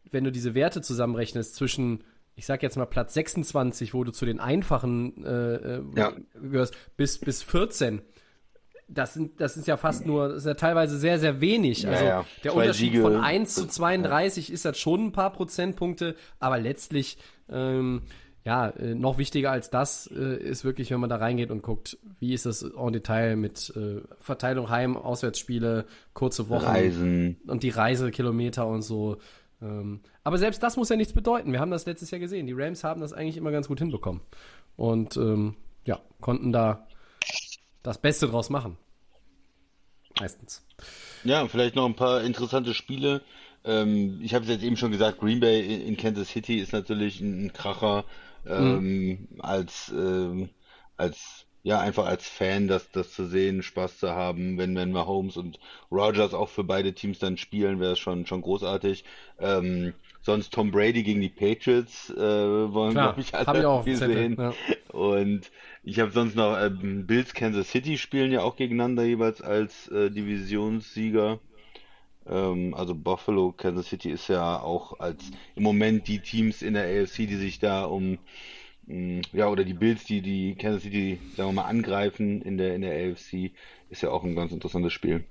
[0.10, 2.04] wenn du diese Werte zusammenrechnest zwischen
[2.36, 6.14] ich sag jetzt mal Platz 26, wo du zu den einfachen äh, äh, ja.
[6.34, 8.02] gehörst, bis, bis 14.
[8.88, 11.88] Das sind, das ist ja fast nur, das ist ja teilweise sehr, sehr wenig.
[11.88, 13.02] Also ja, der Zwei Unterschied Siege.
[13.02, 17.18] von 1 zu 32 ist das schon ein paar Prozentpunkte, aber letztlich,
[17.50, 18.04] ähm,
[18.46, 21.98] ja, äh, noch wichtiger als das äh, ist wirklich, wenn man da reingeht und guckt,
[22.20, 27.70] wie ist das en Detail mit äh, Verteilung Heim, Auswärtsspiele, kurze Wochen Reisen und die
[27.70, 29.18] Reisekilometer und so.
[29.64, 31.52] Ähm, aber selbst das muss ja nichts bedeuten.
[31.52, 32.48] Wir haben das letztes Jahr gesehen.
[32.48, 34.22] Die Rams haben das eigentlich immer ganz gut hinbekommen.
[34.76, 36.88] Und ähm, ja, konnten da
[37.82, 38.78] das Beste draus machen.
[40.20, 40.66] Meistens.
[41.24, 43.22] Ja, vielleicht noch ein paar interessante Spiele.
[43.64, 47.22] Ähm, ich habe es jetzt eben schon gesagt, Green Bay in, Kansas City ist natürlich
[47.22, 48.04] ein, Kracher
[48.46, 49.28] ähm, mhm.
[49.40, 50.50] als, ähm,
[50.98, 55.38] als ja, einfach als Fan, das, das zu sehen, Spaß zu haben, wenn, wenn Mahomes
[55.38, 59.06] und Rogers auch für beide Teams dann spielen, wäre es schon, schon großartig.
[59.40, 63.86] Ähm, sonst Tom Brady gegen die Patriots äh, wollen, glaube ich, alle hab ich auch
[63.86, 64.36] gesehen.
[64.38, 64.54] Ja.
[64.92, 65.52] Und
[65.84, 70.12] ich habe sonst noch ähm, Bills Kansas City spielen ja auch gegeneinander jeweils als äh,
[70.12, 71.40] Divisionssieger.
[72.26, 76.84] Ähm, also Buffalo, Kansas City ist ja auch als im Moment die Teams in der
[76.84, 78.18] AFC, die sich da um
[78.88, 82.82] ja, oder die Bills, die die Kansas City, sagen wir mal, angreifen in der, in
[82.82, 83.52] der AFC,
[83.90, 85.24] ist ja auch ein ganz interessantes Spiel.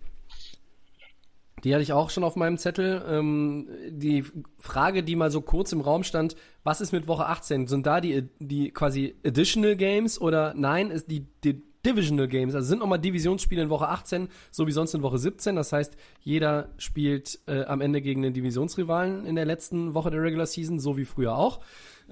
[1.64, 3.04] Die hatte ich auch schon auf meinem Zettel.
[3.08, 4.24] Ähm, die
[4.58, 6.34] Frage, die mal so kurz im Raum stand,
[6.64, 7.68] was ist mit Woche 18?
[7.68, 12.68] Sind da die, die quasi Additional Games oder nein, ist die, die Divisional Games, also
[12.68, 15.56] sind nochmal Divisionsspiele in Woche 18, so wie sonst in Woche 17.
[15.56, 20.22] Das heißt, jeder spielt äh, am Ende gegen den Divisionsrivalen in der letzten Woche der
[20.22, 21.60] Regular Season, so wie früher auch.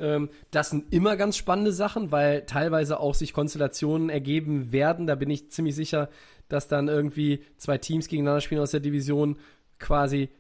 [0.01, 5.07] Ähm, das sind immer ganz spannende Sachen, weil teilweise auch sich Konstellationen ergeben werden.
[5.07, 6.09] Da bin ich ziemlich sicher,
[6.49, 9.37] dass dann irgendwie zwei Teams gegeneinander spielen aus der Division
[9.79, 10.31] quasi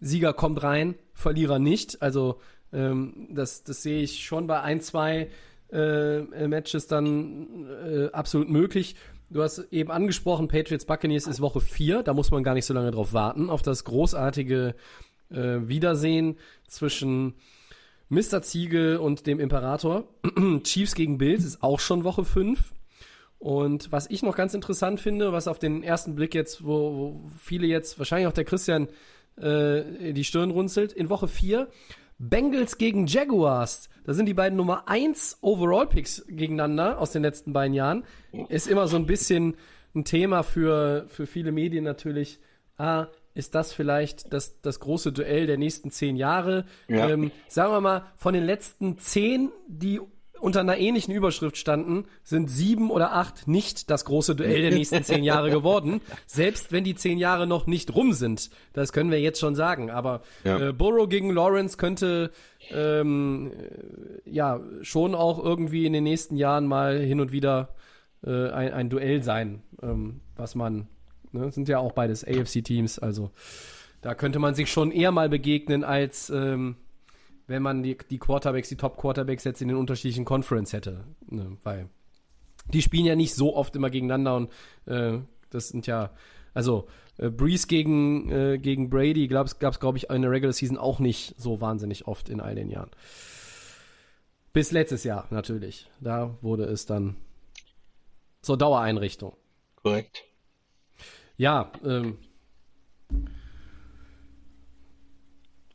[0.00, 2.00] Sieger kommt rein, Verlierer nicht.
[2.02, 2.40] Also
[2.72, 5.28] ähm, das, das sehe ich schon bei ein, zwei
[5.72, 8.94] äh, Matches dann äh, absolut möglich.
[9.30, 12.72] Du hast eben angesprochen, Patriots Buccaneers ist Woche 4, da muss man gar nicht so
[12.72, 14.74] lange drauf warten, auf das großartige
[15.30, 17.34] äh, Wiedersehen zwischen
[18.08, 18.42] Mr.
[18.42, 20.04] Ziegel und dem Imperator.
[20.62, 22.74] Chiefs gegen Bills ist auch schon Woche 5.
[23.38, 27.30] Und was ich noch ganz interessant finde, was auf den ersten Blick jetzt, wo, wo
[27.38, 28.88] viele jetzt, wahrscheinlich auch der Christian,
[29.36, 31.68] äh, die Stirn runzelt, in Woche 4
[32.18, 33.88] Bengals gegen Jaguars.
[34.04, 38.04] Da sind die beiden Nummer 1 Overall-Picks gegeneinander aus den letzten beiden Jahren.
[38.48, 39.56] Ist immer so ein bisschen
[39.94, 42.40] ein Thema für, für viele Medien natürlich,
[42.76, 43.06] ah,
[43.38, 46.64] ist das vielleicht das, das große Duell der nächsten zehn Jahre?
[46.88, 47.08] Ja.
[47.08, 50.00] Ähm, sagen wir mal, von den letzten zehn, die
[50.40, 55.02] unter einer ähnlichen Überschrift standen, sind sieben oder acht nicht das große Duell der nächsten
[55.02, 56.00] zehn Jahre geworden.
[56.26, 58.50] Selbst wenn die zehn Jahre noch nicht rum sind.
[58.72, 59.90] Das können wir jetzt schon sagen.
[59.90, 60.68] Aber Ja.
[60.68, 62.30] äh, Burrow gegen Lawrence könnte
[62.70, 67.74] ähm, äh, ja schon auch irgendwie in den nächsten Jahren mal hin und wieder
[68.24, 70.86] äh, ein, ein Duell sein, ähm, was man,
[71.32, 73.30] ne, sind ja auch beides AFC-Teams, also
[74.00, 76.76] da könnte man sich schon eher mal begegnen, als ähm,
[77.46, 81.04] wenn man die, die Quarterbacks, die Top-Quarterbacks jetzt in den unterschiedlichen Conference hätte.
[81.28, 81.88] Ne, weil
[82.72, 84.50] die spielen ja nicht so oft immer gegeneinander und
[84.86, 85.18] äh,
[85.50, 86.10] das sind ja,
[86.54, 86.86] also
[87.16, 90.98] äh, Breeze gegen, äh, gegen Brady gab es, glaube ich, in der Regular Season auch
[90.98, 92.90] nicht so wahnsinnig oft in all den Jahren.
[94.52, 95.90] Bis letztes Jahr natürlich.
[96.00, 97.16] Da wurde es dann
[98.42, 99.36] zur Dauereinrichtung.
[99.76, 100.24] Korrekt.
[101.38, 102.18] Ja, ähm,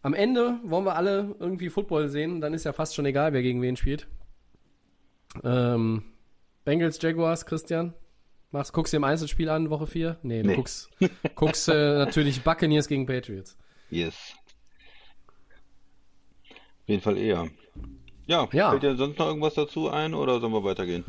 [0.02, 3.42] am Ende wollen wir alle irgendwie Football sehen, dann ist ja fast schon egal, wer
[3.42, 4.08] gegen wen spielt.
[5.44, 6.04] Ähm,
[6.66, 7.94] Bengals, Jaguars, Christian?
[8.52, 10.18] Machst, guckst du dir im Einzelspiel an, Woche 4?
[10.22, 10.56] Nee, du Nee.
[10.58, 10.90] guckst,
[11.36, 13.58] guckst äh, natürlich Buccaneers gegen Patriots.
[13.90, 14.36] Yes.
[16.52, 17.48] Auf jeden Fall eher.
[18.28, 18.70] Ja, Ja.
[18.72, 21.04] fällt dir sonst noch irgendwas dazu ein oder sollen wir weitergehen?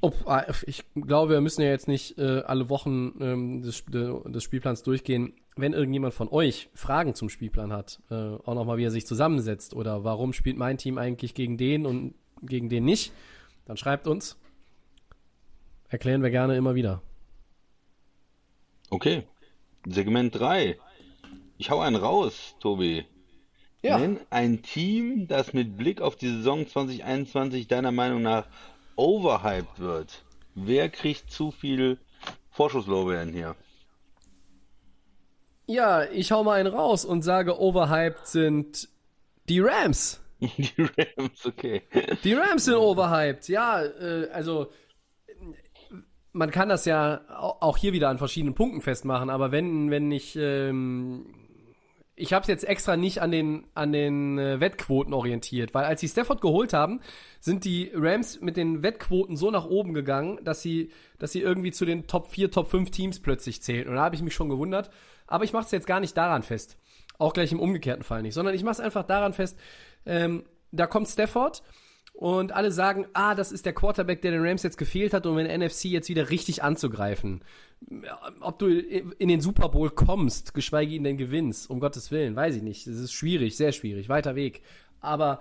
[0.00, 4.30] Oh, ah, ich glaube, wir müssen ja jetzt nicht äh, alle Wochen ähm, des, de,
[4.30, 5.34] des Spielplans durchgehen.
[5.56, 9.74] Wenn irgendjemand von euch Fragen zum Spielplan hat, äh, auch nochmal, wie er sich zusammensetzt
[9.74, 13.12] oder warum spielt mein Team eigentlich gegen den und gegen den nicht,
[13.64, 14.36] dann schreibt uns.
[15.88, 17.02] Erklären wir gerne immer wieder.
[18.90, 19.24] Okay.
[19.86, 20.76] Segment 3.
[21.56, 23.04] Ich hau einen raus, Tobi.
[23.82, 28.48] Nenn ein Team, das mit Blick auf die Saison 2021 deiner Meinung nach
[28.98, 30.22] overhyped wird.
[30.54, 31.98] Wer kriegt zu viel
[32.50, 33.54] Vorschusslorbeeren hier?
[35.66, 38.88] Ja, ich hau mal einen raus und sage, overhyped sind
[39.48, 40.20] die Rams.
[40.40, 41.82] Die Rams, okay.
[42.22, 44.70] Die Rams sind overhyped, ja, äh, also
[46.32, 50.12] man kann das ja au- auch hier wieder an verschiedenen Punkten festmachen, aber wenn, wenn
[50.12, 51.34] ich, ähm,
[52.18, 56.00] ich habe es jetzt extra nicht an den, an den äh, Wettquoten orientiert, weil als
[56.00, 57.00] sie Stafford geholt haben,
[57.40, 61.70] sind die Rams mit den Wettquoten so nach oben gegangen, dass sie, dass sie irgendwie
[61.70, 63.88] zu den Top 4, Top 5 Teams plötzlich zählen.
[63.88, 64.90] Und da habe ich mich schon gewundert.
[65.26, 66.76] Aber ich mache es jetzt gar nicht daran fest.
[67.18, 69.58] Auch gleich im umgekehrten Fall nicht, sondern ich mache es einfach daran fest,
[70.06, 71.62] ähm, da kommt Stafford
[72.12, 75.36] und alle sagen, ah, das ist der Quarterback, der den Rams jetzt gefehlt hat, um
[75.36, 77.42] der NFC jetzt wieder richtig anzugreifen.
[78.40, 82.62] Ob du in den Super Bowl kommst, geschweige denn gewinnst, um Gottes Willen, weiß ich
[82.62, 82.86] nicht.
[82.86, 84.62] Das ist schwierig, sehr schwierig, weiter Weg.
[85.00, 85.40] Aber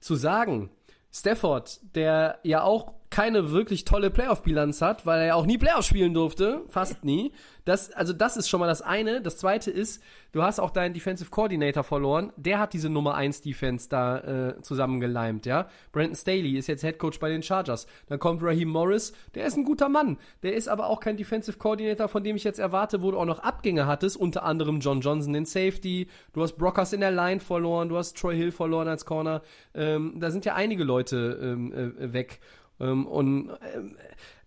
[0.00, 0.70] zu sagen,
[1.12, 5.84] Stafford, der ja auch keine wirklich tolle Playoff-Bilanz hat, weil er ja auch nie Playoff
[5.84, 7.30] spielen durfte, fast nie.
[7.64, 9.22] Das, also das ist schon mal das eine.
[9.22, 12.32] Das zweite ist, du hast auch deinen Defensive Coordinator verloren.
[12.36, 15.68] Der hat diese Nummer 1 Defense da äh, zusammengeleimt, ja.
[15.92, 17.86] Brandon Staley ist jetzt Head Coach bei den Chargers.
[18.08, 20.18] Dann kommt Raheem Morris, der ist ein guter Mann.
[20.42, 23.26] Der ist aber auch kein Defensive Coordinator, von dem ich jetzt erwarte, wo du auch
[23.26, 27.38] noch Abgänge hattest, unter anderem John Johnson in Safety, du hast Brockers in der Line
[27.38, 29.40] verloren, du hast Troy Hill verloren als Corner.
[29.72, 32.40] Ähm, da sind ja einige Leute ähm, äh, weg.
[32.80, 33.96] Ähm, und ähm,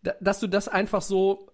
[0.04, 1.48] da, dass du das einfach so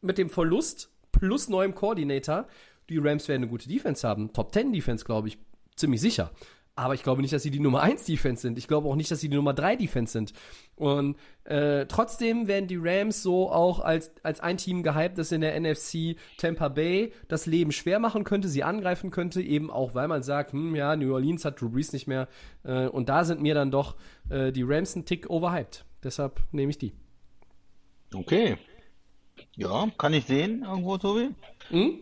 [0.00, 2.46] mit dem Verlust plus neuem Koordinator,
[2.88, 4.32] die Rams werden eine gute Defense haben.
[4.32, 5.38] Top 10 Defense, glaube ich,
[5.76, 6.30] ziemlich sicher.
[6.76, 8.56] Aber ich glaube nicht, dass sie die Nummer 1 Defense sind.
[8.56, 10.32] Ich glaube auch nicht, dass sie die Nummer 3 Defense sind.
[10.76, 15.42] Und äh, trotzdem werden die Rams so auch als, als ein Team gehypt, das in
[15.42, 20.08] der NFC Tampa Bay das Leben schwer machen könnte, sie angreifen könnte, eben auch, weil
[20.08, 22.28] man sagt, hm, ja, New Orleans hat Drew Brees nicht mehr.
[22.62, 23.96] Äh, und da sind mir dann doch
[24.30, 25.84] äh, die Rams ein Tick overhyped.
[26.02, 26.92] Deshalb nehme ich die.
[28.14, 28.56] Okay.
[29.56, 31.30] Ja, kann ich sehen irgendwo, Tobi?
[31.68, 32.00] Hm?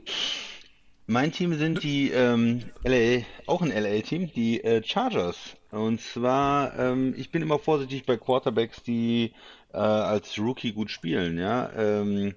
[1.07, 5.57] Mein Team sind die ähm, LA, auch ein LA-Team, die äh, Chargers.
[5.71, 9.33] Und zwar, ähm, ich bin immer vorsichtig bei Quarterbacks, die
[9.73, 11.39] äh, als Rookie gut spielen.
[11.39, 12.35] Ja, ähm,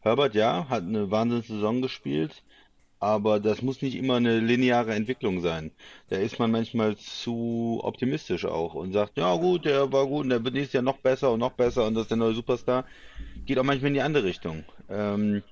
[0.00, 2.42] Herbert, ja, hat eine Wahnsinnssaison gespielt,
[3.00, 5.70] aber das muss nicht immer eine lineare Entwicklung sein.
[6.10, 10.30] Da ist man manchmal zu optimistisch auch und sagt, ja gut, der war gut und
[10.30, 12.84] der wird nächstes Jahr noch besser und noch besser und das ist der neue Superstar.
[13.46, 14.64] Geht auch manchmal in die andere Richtung.
[14.90, 15.42] Ähm,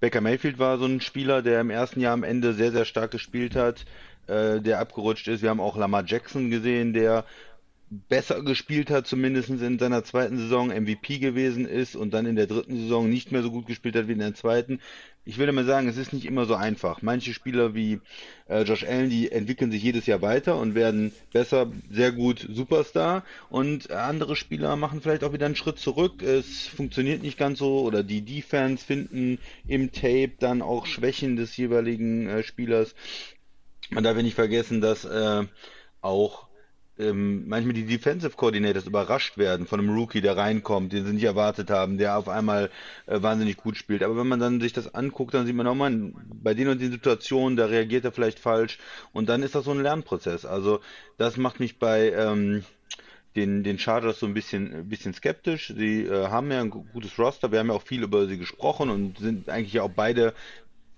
[0.00, 3.12] Baker Mayfield war so ein Spieler, der im ersten Jahr am Ende sehr, sehr stark
[3.12, 3.84] gespielt hat,
[4.26, 5.42] äh, der abgerutscht ist.
[5.42, 7.24] Wir haben auch Lamar Jackson gesehen, der
[7.90, 12.46] besser gespielt hat, zumindest in seiner zweiten Saison MVP gewesen ist und dann in der
[12.46, 14.80] dritten Saison nicht mehr so gut gespielt hat wie in der zweiten.
[15.28, 17.02] Ich würde mal sagen, es ist nicht immer so einfach.
[17.02, 18.00] Manche Spieler wie
[18.48, 23.24] äh, Josh Allen, die entwickeln sich jedes Jahr weiter und werden besser, sehr gut Superstar.
[23.50, 26.22] Und andere Spieler machen vielleicht auch wieder einen Schritt zurück.
[26.22, 31.54] Es funktioniert nicht ganz so oder die Defense finden im Tape dann auch Schwächen des
[31.58, 32.94] jeweiligen äh, Spielers.
[33.90, 35.44] Man darf ja nicht vergessen, dass äh,
[36.00, 36.47] auch
[36.98, 41.24] ähm, manchmal die Defensive Coordinators überrascht werden von einem Rookie, der reinkommt, den sie nicht
[41.24, 42.70] erwartet haben, der auf einmal
[43.06, 44.02] äh, wahnsinnig gut spielt.
[44.02, 46.80] Aber wenn man dann sich das anguckt, dann sieht man auch mal, bei den und
[46.80, 48.78] den Situationen, da reagiert er vielleicht falsch
[49.12, 50.44] und dann ist das so ein Lernprozess.
[50.44, 50.80] Also
[51.16, 52.64] das macht mich bei ähm,
[53.36, 55.72] den, den Chargers so ein bisschen, ein bisschen skeptisch.
[55.76, 58.90] Sie äh, haben ja ein gutes Roster, wir haben ja auch viel über sie gesprochen
[58.90, 60.34] und sind eigentlich auch beide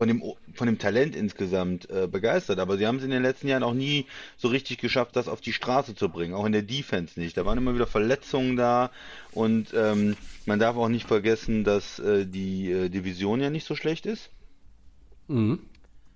[0.00, 0.22] von dem,
[0.54, 3.74] von dem Talent insgesamt äh, begeistert, aber sie haben es in den letzten Jahren auch
[3.74, 4.06] nie
[4.38, 7.36] so richtig geschafft, das auf die Straße zu bringen, auch in der Defense nicht.
[7.36, 8.92] Da waren immer wieder Verletzungen da
[9.32, 13.76] und ähm, man darf auch nicht vergessen, dass äh, die äh, Division ja nicht so
[13.76, 14.30] schlecht ist.
[15.28, 15.58] Mhm.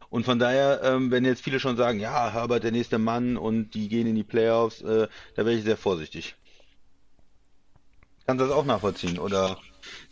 [0.09, 3.75] Und von daher, ähm, wenn jetzt viele schon sagen, ja, Herbert der nächste Mann und
[3.75, 6.37] die gehen in die Playoffs, äh, da wäre ich sehr vorsichtig.
[8.27, 9.59] Kannst du das auch nachvollziehen oder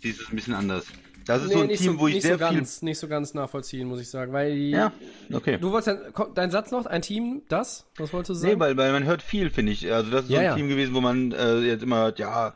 [0.03, 0.85] siehst du es ein bisschen anders?
[1.27, 2.89] Das ist nee, so ein Team, so, wo ich sehr so ganz, viel...
[2.89, 4.53] Nicht so ganz nachvollziehen, muss ich sagen, weil...
[4.53, 4.93] Ja,
[5.33, 5.59] okay.
[5.59, 5.99] Du wolltest
[6.35, 7.87] dein Satz noch, ein Team, das?
[7.97, 8.55] Was wolltest du sagen?
[8.55, 9.93] Nee, weil, weil man hört viel, finde ich.
[9.93, 10.55] Also das ist ja, so ein ja.
[10.57, 12.55] Team gewesen, wo man äh, jetzt immer hört, ja,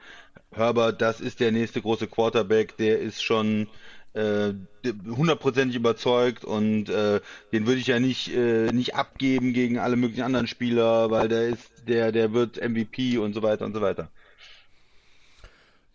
[0.52, 3.68] Herbert, das ist der nächste große Quarterback, der ist schon
[4.14, 4.54] äh,
[5.06, 7.20] hundertprozentig überzeugt und äh,
[7.52, 11.48] den würde ich ja nicht äh, nicht abgeben gegen alle möglichen anderen Spieler, weil der
[11.48, 14.08] ist der der wird MVP und so weiter und so weiter.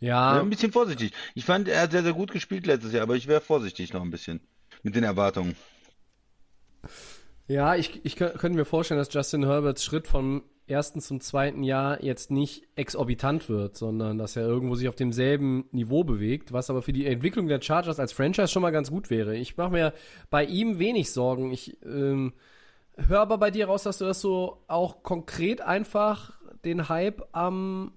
[0.02, 0.42] Ja.
[0.42, 1.14] Ein bisschen vorsichtig.
[1.36, 4.02] Ich fand, er hat sehr, sehr gut gespielt letztes Jahr, aber ich wäre vorsichtig noch
[4.02, 4.42] ein bisschen
[4.84, 5.56] mit den Erwartungen.
[7.48, 12.04] Ja, ich, ich könnte mir vorstellen, dass Justin Herberts Schritt vom ersten zum zweiten Jahr
[12.04, 16.82] jetzt nicht exorbitant wird, sondern dass er irgendwo sich auf demselben Niveau bewegt, was aber
[16.82, 19.36] für die Entwicklung der Chargers als Franchise schon mal ganz gut wäre.
[19.36, 19.94] Ich mache mir
[20.32, 21.52] bei ihm wenig Sorgen.
[21.52, 22.34] Ich ähm,
[22.96, 27.92] höre aber bei dir raus, dass du das so auch konkret einfach den Hype am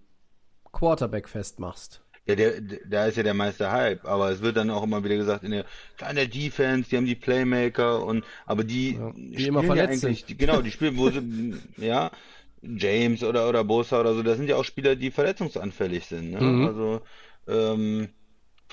[0.74, 2.02] Quarterback festmachst.
[2.26, 5.16] Ja, der, da ist ja der meiste Hype, aber es wird dann auch immer wieder
[5.16, 5.66] gesagt, in der,
[5.98, 10.38] kleine Defense, die haben die Playmaker und, aber die, ja, die immer verletzt ja sind.
[10.38, 12.10] genau, die spielen, wo sie, ja,
[12.62, 16.40] James oder, oder Bosa oder so, das sind ja auch Spieler, die verletzungsanfällig sind, ne?
[16.40, 16.66] Mhm.
[16.66, 17.00] Also,
[17.46, 18.08] ähm,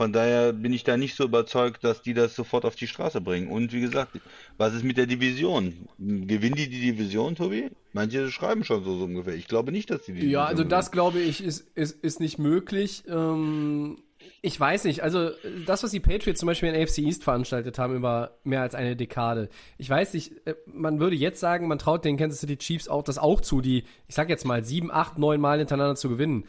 [0.02, 3.22] von daher bin ich da nicht so überzeugt, dass die das sofort auf die Straße
[3.22, 3.50] bringen.
[3.50, 4.20] Und wie gesagt,
[4.58, 5.88] was ist mit der Division?
[6.00, 7.70] Gewinnen die die Division, Tobi?
[7.94, 9.36] Manche schreiben schon so, so ungefähr.
[9.36, 12.40] Ich glaube nicht, dass die die Ja, also das glaube ich ist, ist, ist nicht
[12.40, 13.04] möglich.
[13.08, 14.00] Ähm,
[14.42, 15.04] ich weiß nicht.
[15.04, 15.30] Also
[15.68, 18.96] das, was die Patriots zum Beispiel in AFC East veranstaltet haben über mehr als eine
[18.96, 19.50] Dekade.
[19.78, 23.04] Ich weiß nicht, äh, man würde jetzt sagen, man traut den Kansas City Chiefs auch
[23.04, 26.46] das auch zu, die, ich sag jetzt mal, sieben, acht, neun Mal hintereinander zu gewinnen.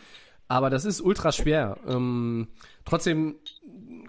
[0.49, 1.79] Aber das ist ultra schwer.
[1.87, 2.49] Ähm,
[2.85, 3.37] trotzdem,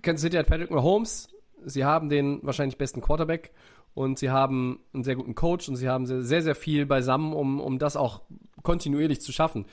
[0.02, 1.30] Kansas City hat Patrick Mahomes.
[1.66, 3.52] Sie haben den wahrscheinlich besten Quarterback
[3.94, 7.60] und sie haben einen sehr guten Coach und sie haben sehr, sehr viel beisammen, um,
[7.60, 8.22] um das auch
[8.64, 9.66] kontinuierlich zu schaffen.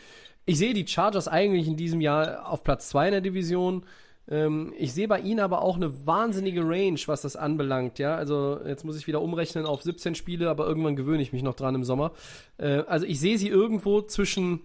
[0.47, 3.85] Ich sehe die Chargers eigentlich in diesem Jahr auf Platz 2 in der Division.
[4.29, 7.99] Ähm, ich sehe bei ihnen aber auch eine wahnsinnige Range, was das anbelangt.
[7.99, 11.43] Ja, also jetzt muss ich wieder umrechnen auf 17 Spiele, aber irgendwann gewöhne ich mich
[11.43, 12.13] noch dran im Sommer.
[12.59, 14.61] Äh, also ich sehe sie irgendwo zwischen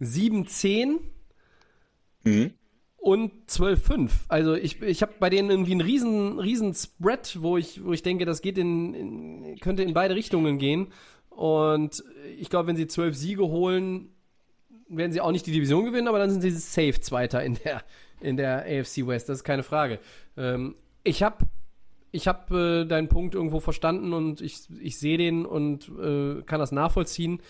[0.00, 1.00] 7, 10
[2.24, 2.52] mhm
[3.02, 4.10] und 12,5.
[4.28, 8.04] Also ich, ich habe bei denen irgendwie einen riesen, riesen Spread, wo ich, wo ich
[8.04, 10.86] denke, das geht in, in könnte in beide Richtungen gehen.
[11.28, 12.04] Und
[12.38, 14.10] ich glaube, wenn sie zwölf Siege holen,
[14.88, 17.82] werden sie auch nicht die Division gewinnen, aber dann sind sie safe Zweiter in der,
[18.20, 19.28] in der AFC West.
[19.28, 19.98] Das ist keine Frage.
[20.36, 21.38] Ähm, ich habe
[22.12, 26.60] ich hab, äh, deinen Punkt irgendwo verstanden und ich, ich sehe den und äh, kann
[26.60, 27.40] das nachvollziehen.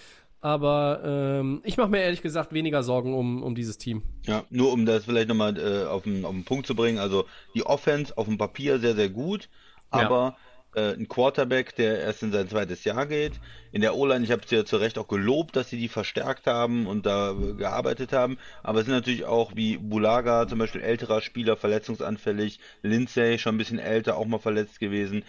[0.43, 4.03] Aber ähm, ich mache mir ehrlich gesagt weniger Sorgen um, um dieses Team.
[4.27, 6.99] Ja, nur um das vielleicht nochmal äh, auf, den, auf den Punkt zu bringen.
[6.99, 9.49] Also die Offense auf dem Papier sehr, sehr gut,
[9.91, 10.37] aber
[10.75, 10.83] ja.
[10.83, 13.35] äh, ein Quarterback, der erst in sein zweites Jahr geht.
[13.71, 16.49] In der O-Line, ich habe es ja zu Recht auch gelobt, dass sie die verstärkt
[16.49, 18.37] haben und da gearbeitet haben.
[18.65, 22.59] Aber es sind natürlich auch wie Bulaga, zum Beispiel älterer Spieler, verletzungsanfällig.
[22.83, 25.23] Lindsay, schon ein bisschen älter, auch mal verletzt gewesen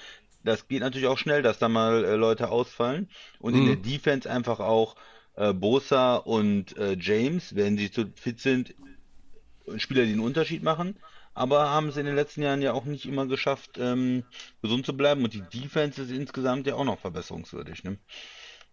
[0.44, 3.10] das geht natürlich auch schnell, dass da mal äh, Leute ausfallen.
[3.40, 3.62] Und mhm.
[3.62, 4.96] in der Defense einfach auch
[5.36, 8.76] äh, Bosa und äh, James, wenn sie zu fit sind,
[9.78, 10.98] Spieler, die einen Unterschied machen.
[11.36, 14.24] Aber haben es in den letzten Jahren ja auch nicht immer geschafft, ähm,
[14.62, 15.24] gesund zu bleiben.
[15.24, 17.84] Und die Defense ist insgesamt ja auch noch verbesserungswürdig.
[17.84, 17.98] Ne?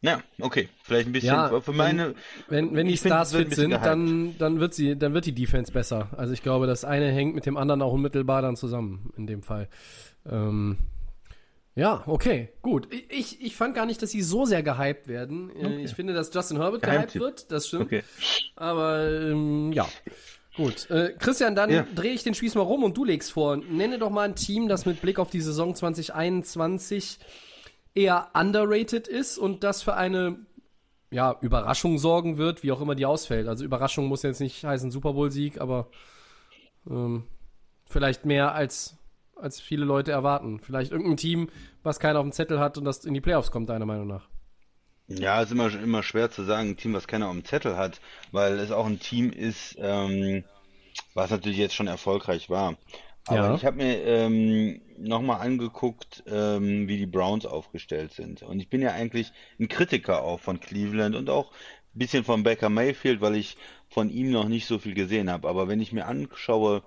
[0.02, 2.14] Ja, okay, vielleicht ein bisschen ja, für meine.
[2.48, 5.72] Wenn, wenn, wenn die Stars fit sind, dann, dann wird sie, dann wird die Defense
[5.72, 6.09] besser.
[6.16, 9.42] Also ich glaube, das eine hängt mit dem anderen auch unmittelbar dann zusammen in dem
[9.42, 9.68] Fall.
[10.28, 10.78] Ähm,
[11.74, 12.88] ja, okay, gut.
[13.09, 15.50] Ich, ich fand gar nicht, dass sie so sehr gehypt werden.
[15.50, 15.85] Äh, okay.
[15.85, 17.85] Ich finde, dass Justin Herbert gehypt wird, das stimmt.
[17.87, 18.02] Okay.
[18.56, 19.88] Aber ähm, ja.
[20.56, 21.87] Gut, äh, Christian, dann Ja.
[21.94, 23.56] drehe ich den Spieß mal rum und du legst vor.
[23.56, 27.18] Nenne doch mal ein Team, das mit Blick auf die Saison 2021
[27.94, 30.38] eher underrated ist und das für eine
[31.12, 33.48] ja, Überraschung sorgen wird, wie auch immer die ausfällt.
[33.48, 35.88] Also Überraschung muss jetzt nicht heißen Super Bowl-Sieg, aber
[36.88, 37.24] ähm,
[37.87, 38.96] vielleicht mehr als,
[39.40, 40.61] als viele Leute erwarten.
[40.61, 41.48] Vielleicht irgendein Team,
[41.83, 44.29] was keiner auf dem Zettel hat und das in die Playoffs kommt, deiner Meinung nach.
[45.09, 48.00] Ja, ist immer, immer schwer zu sagen, ein Team, was keiner auf dem Zettel hat,
[48.31, 50.44] weil es auch ein Team ist, ähm,
[51.14, 52.76] was natürlich jetzt schon erfolgreich war.
[53.26, 53.55] Aber Ja.
[53.55, 58.42] ich habe mir ähm, nochmal angeguckt, ähm, wie die Browns aufgestellt sind.
[58.42, 62.42] Und ich bin ja eigentlich ein Kritiker auch von Cleveland und auch ein bisschen von
[62.44, 63.57] Baker Mayfield, weil ich
[63.88, 65.48] von ihm noch nicht so viel gesehen habe.
[65.48, 66.83] Aber wenn ich mir anschaue,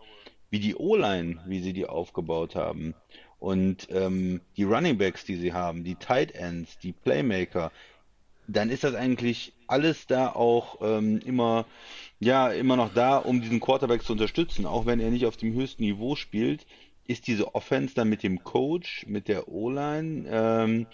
[0.54, 2.94] wie die O-Line, wie sie die aufgebaut haben
[3.40, 7.72] und ähm, die Running Backs, die sie haben, die Tight Ends, die Playmaker,
[8.48, 11.66] dann ist das eigentlich alles da auch ähm, immer,
[12.20, 14.68] ja, immer noch da, um diesen Quarterback zu unterstützen.
[14.68, 16.68] Auch wenn er nicht auf dem höchsten Niveau spielt,
[17.08, 20.86] ist diese Offense dann mit dem Coach, mit der O-Line, ähm,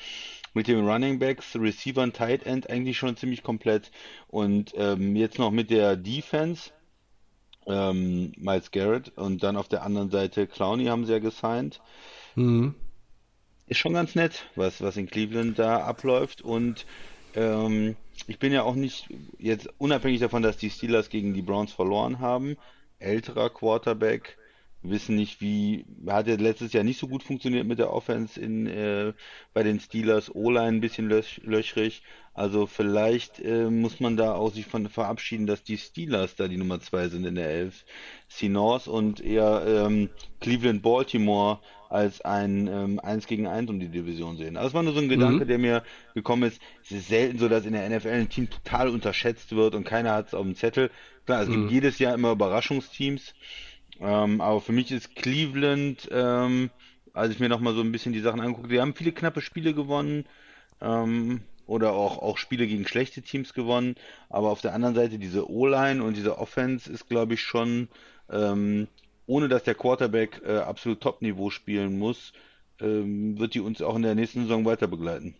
[0.53, 3.91] mit den Running Backs, Receivern, Tight End eigentlich schon ziemlich komplett.
[4.29, 6.71] Und ähm, jetzt noch mit der Defense,
[7.69, 11.79] ähm, Miles Garrett und dann auf der anderen Seite Clowney haben sie ja gesigned.
[12.35, 12.75] Mhm.
[13.67, 16.41] Ist schon ganz nett, was, was in Cleveland da abläuft.
[16.41, 16.85] Und
[17.35, 17.95] ähm,
[18.27, 22.19] ich bin ja auch nicht jetzt unabhängig davon, dass die Steelers gegen die Browns verloren
[22.19, 22.57] haben.
[22.97, 24.37] Älterer Quarterback,
[24.81, 28.65] wissen nicht wie, hat ja letztes Jahr nicht so gut funktioniert mit der Offense in,
[28.65, 29.13] äh,
[29.53, 32.01] bei den Steelers, O-Line ein bisschen löch, löchrig.
[32.39, 36.55] Also vielleicht äh, muss man da auch sich von verabschieden, dass die Steelers da die
[36.55, 37.83] Nummer zwei sind in der Elf.
[38.43, 44.37] North und eher ähm, Cleveland Baltimore als ein ähm, 1 gegen 1 um die Division
[44.37, 44.55] sehen.
[44.55, 46.61] Also das war nur so ein Gedanke, der mir gekommen ist.
[46.85, 50.13] Es ist selten so, dass in der NFL ein Team total unterschätzt wird und keiner
[50.13, 50.91] hat es auf dem Zettel.
[51.25, 53.33] Klar, es gibt jedes Jahr immer Überraschungsteams.
[53.99, 56.69] Ähm, aber für mich ist Cleveland, ähm,
[57.11, 59.73] als ich mir nochmal so ein bisschen die Sachen angucke, die haben viele knappe Spiele
[59.73, 60.23] gewonnen.
[60.79, 63.95] Ähm, oder auch, auch Spiele gegen schlechte Teams gewonnen.
[64.29, 67.87] Aber auf der anderen Seite diese O-Line und diese Offense ist, glaube ich, schon,
[68.29, 68.87] ähm,
[69.27, 72.33] ohne dass der Quarterback äh, absolut Top-Niveau spielen muss,
[72.81, 75.35] ähm, wird die uns auch in der nächsten Saison weiter begleiten.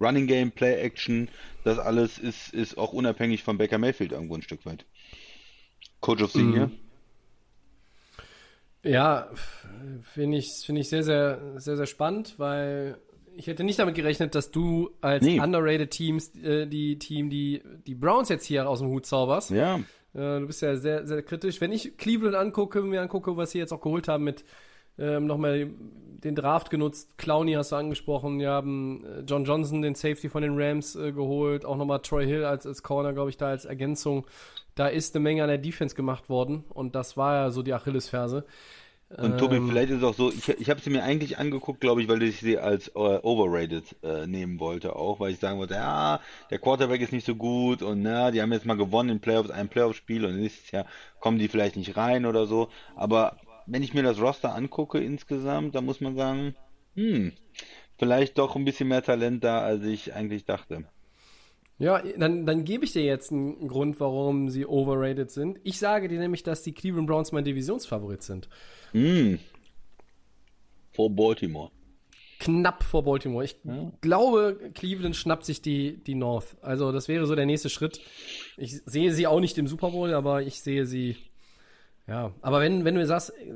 [0.00, 1.28] Running Game, Play Action,
[1.64, 4.84] das alles ist, ist auch unabhängig von Baker Mayfield irgendwo ein Stück weit.
[6.00, 6.52] Coach of the Mhm.
[6.52, 6.70] Year.
[8.82, 9.30] Ja,
[10.02, 12.98] finde ich, finde ich sehr, sehr, sehr, sehr spannend, weil
[13.40, 15.40] ich hätte nicht damit gerechnet, dass du als Nee.
[15.40, 19.50] underrated Teams, äh, die Team, die, die Browns jetzt hier aus dem Hut zauberst.
[19.50, 19.80] Ja,
[20.12, 21.60] Äh, du bist ja sehr, sehr kritisch.
[21.60, 24.44] Wenn ich Cleveland angucke, mir angucke, was sie jetzt auch geholt haben mit
[24.98, 25.70] ähm, nochmal
[26.22, 27.16] den Draft genutzt.
[27.16, 28.38] Clowney hast du angesprochen.
[28.38, 31.64] Wir haben äh, John Johnson, den Safety von den Rams, äh, geholt.
[31.64, 34.26] Auch nochmal Troy Hill als, als Corner, glaube ich, da als Ergänzung.
[34.74, 36.64] Da ist eine Menge an der Defense gemacht worden.
[36.68, 38.44] Und das war ja so die Achillesferse.
[39.16, 41.80] Und Tobi, Ähm, vielleicht ist es auch so, ich, ich habe sie mir eigentlich angeguckt,
[41.80, 45.58] glaube ich, weil ich sie als äh, overrated äh, nehmen wollte auch, weil ich sagen
[45.58, 46.20] wollte, ja,
[46.50, 49.50] der Quarterback ist nicht so gut und na, die haben jetzt mal gewonnen in Playoffs,
[49.50, 50.86] ein Playoff-Spiel und nächstes Jahr
[51.18, 52.68] kommen die vielleicht nicht rein oder so.
[52.94, 56.54] Aber wenn ich mir das Roster angucke insgesamt, dann muss man sagen,
[56.94, 57.32] hm,
[57.98, 60.84] vielleicht doch ein bisschen mehr Talent da, als ich eigentlich dachte.
[61.80, 65.58] Ja, dann, dann gebe ich dir jetzt einen Grund, warum sie overrated sind.
[65.64, 68.50] Ich sage dir nämlich, dass die Cleveland Browns mein Divisionsfavorit sind.
[68.92, 69.38] Hm.
[70.92, 71.70] Vor Baltimore.
[72.38, 73.44] Knapp vor Baltimore.
[73.44, 73.56] Ich
[74.02, 76.54] glaube, Cleveland schnappt sich die, die North.
[76.60, 78.00] Also das wäre so der nächste Schritt.
[78.58, 81.16] Ich sehe sie auch nicht im Super Bowl, aber ich sehe sie.
[82.06, 83.54] Ja, aber wenn, wenn du sagst, äh,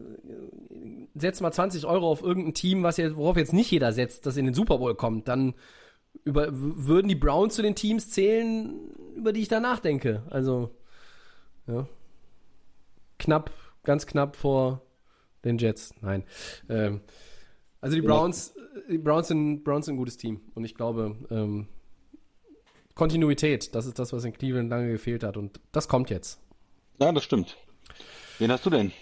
[1.15, 4.39] setz mal 20 Euro auf irgendein Team, was jetzt, worauf jetzt nicht jeder setzt, das
[4.39, 5.55] in den Super Bowl kommt, dann
[6.25, 10.23] über, würden die Browns zu den Teams zählen, über die ich da nachdenke.
[10.31, 10.75] Also,
[11.67, 11.87] ja.
[13.19, 13.51] Knapp,
[13.85, 14.83] ganz knapp vor
[15.45, 15.95] den Jets.
[16.01, 16.25] Nein.
[16.69, 17.01] Ähm,
[17.81, 18.55] also die Browns,
[18.89, 20.41] die Browns sind, Browns sind ein gutes Team.
[20.55, 21.69] Und ich glaube, ähm,
[22.95, 25.37] Kontinuität, das ist das, was in Cleveland lange gefehlt hat.
[25.37, 26.41] Und das kommt jetzt.
[27.01, 27.57] Ja, das stimmt.
[28.39, 28.93] Wen hast du denn?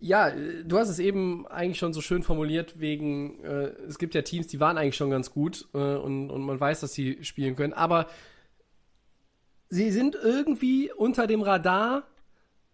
[0.00, 4.14] Ja, äh, du hast es eben eigentlich schon so schön formuliert, wegen, äh, es gibt
[4.14, 7.22] ja Teams, die waren eigentlich schon ganz gut äh, und, und man weiß, dass sie
[7.24, 8.06] spielen können, aber
[9.68, 12.04] sie sind irgendwie unter dem Radar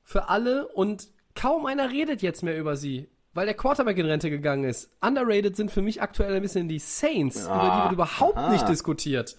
[0.03, 4.31] für alle und kaum einer redet jetzt mehr über sie, weil der Quarterback in Rente
[4.31, 4.91] gegangen ist.
[5.01, 8.53] Underrated sind für mich aktuell ein bisschen die Saints, über die wird überhaupt aha.
[8.53, 9.37] nicht diskutiert.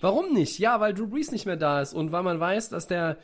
[0.00, 0.58] Warum nicht?
[0.58, 3.18] Ja, weil Drew Brees nicht mehr da ist und weil man weiß, dass der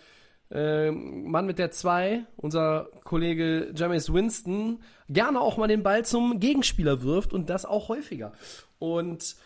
[0.53, 6.41] ähm, Mann mit der 2, unser Kollege Jameis Winston, gerne auch mal den Ball zum
[6.41, 8.33] Gegenspieler wirft und das auch häufiger.
[8.79, 9.37] Und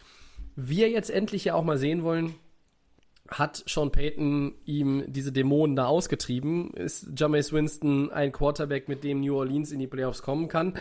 [0.57, 2.35] wir jetzt endlich ja auch mal sehen wollen,
[3.29, 6.73] hat Sean Payton ihm diese Dämonen da ausgetrieben?
[6.75, 10.75] Ist Jameis Winston ein Quarterback, mit dem New Orleans in die Playoffs kommen kann?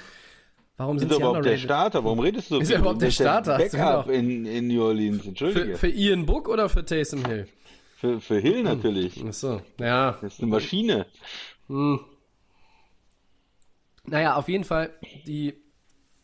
[0.76, 1.58] Warum sind Ist sie er überhaupt der?
[1.58, 2.04] Starter?
[2.04, 3.58] Warum redest du so Ist er überhaupt der Starter?
[3.58, 5.78] Das Backup in, in New Orleans, entschuldige.
[5.78, 7.48] Für, für Ian Book oder für Taysom Hill?
[8.04, 9.24] Für, für Hill natürlich.
[9.26, 10.18] Ach so, ja.
[10.22, 11.06] Das ist eine Maschine.
[14.04, 14.90] Naja, auf jeden Fall,
[15.26, 15.54] die,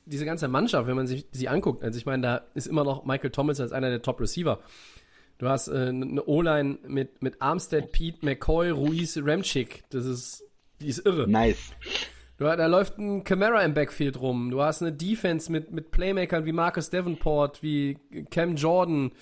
[0.06, 3.06] diese ganze Mannschaft, wenn man sich sie anguckt, also ich meine, da ist immer noch
[3.06, 4.60] Michael Thomas als einer der Top-Receiver.
[5.38, 9.86] Du hast äh, eine O-Line mit, mit Armstead, Pete, McCoy, Ruiz, Ramchick.
[9.90, 10.44] Das ist,
[10.82, 11.30] die ist irre.
[11.30, 11.72] Nice.
[12.40, 14.52] Du, da läuft ein Camara im Backfield rum.
[14.52, 17.98] Du hast eine Defense mit, mit Playmakern wie Marcus Davenport, wie
[18.32, 19.14] Cam Jordan.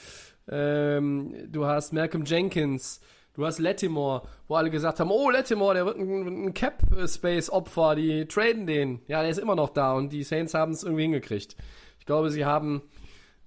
[0.50, 3.02] Ähm, du hast Malcolm Jenkins.
[3.34, 8.28] Du hast Lattimore, wo alle gesagt haben, oh, Lattimore, der wird ein, ein Cap-Space-Opfer, die
[8.28, 9.02] traden den.
[9.08, 11.56] Ja, der ist immer noch da und die Saints haben es irgendwie hingekriegt.
[12.00, 12.82] Ich glaube, sie haben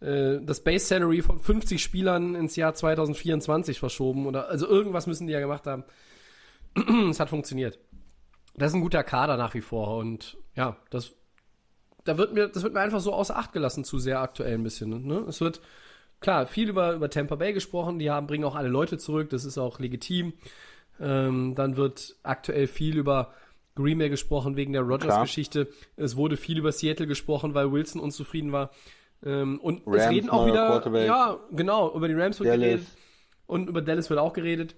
[0.00, 4.26] äh, das Base-Salary von 50 Spielern ins Jahr 2024 verschoben.
[4.26, 5.82] Oder, also irgendwas müssen die ja gemacht haben.
[7.10, 7.80] es hat funktioniert.
[8.54, 11.14] Das ist ein guter Kader nach wie vor und ja, das,
[12.04, 14.62] da wird mir, das wird mir einfach so außer Acht gelassen, zu sehr aktuell ein
[14.62, 15.06] bisschen.
[15.06, 15.24] Ne?
[15.28, 15.60] Es wird,
[16.20, 19.44] klar, viel über, über Tampa Bay gesprochen, die haben, bringen auch alle Leute zurück, das
[19.44, 20.34] ist auch legitim.
[21.00, 23.32] Ähm, dann wird aktuell viel über
[23.74, 25.68] Green Bay gesprochen wegen der Rodgers-Geschichte.
[25.96, 28.70] Es wurde viel über Seattle gesprochen, weil Wilson unzufrieden war.
[29.24, 32.60] Ähm, und es Rams, reden auch wieder, ja, genau, über die Rams wird Dallas.
[32.64, 32.86] geredet.
[33.46, 34.76] Und über Dallas wird auch geredet.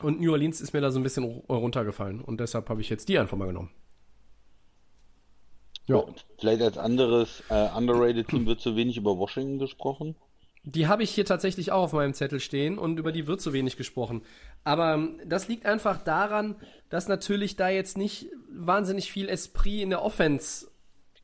[0.00, 2.20] Und New Orleans ist mir da so ein bisschen ru- runtergefallen.
[2.20, 3.70] Und deshalb habe ich jetzt die einfach mal genommen.
[5.86, 6.04] Ja.
[6.38, 10.16] Vielleicht als anderes äh, underrated Team wird zu wenig über Washington gesprochen.
[10.64, 13.52] Die habe ich hier tatsächlich auch auf meinem Zettel stehen und über die wird so
[13.52, 14.22] wenig gesprochen.
[14.64, 16.56] Aber ähm, das liegt einfach daran,
[16.88, 20.68] dass natürlich da jetzt nicht wahnsinnig viel Esprit in der Offense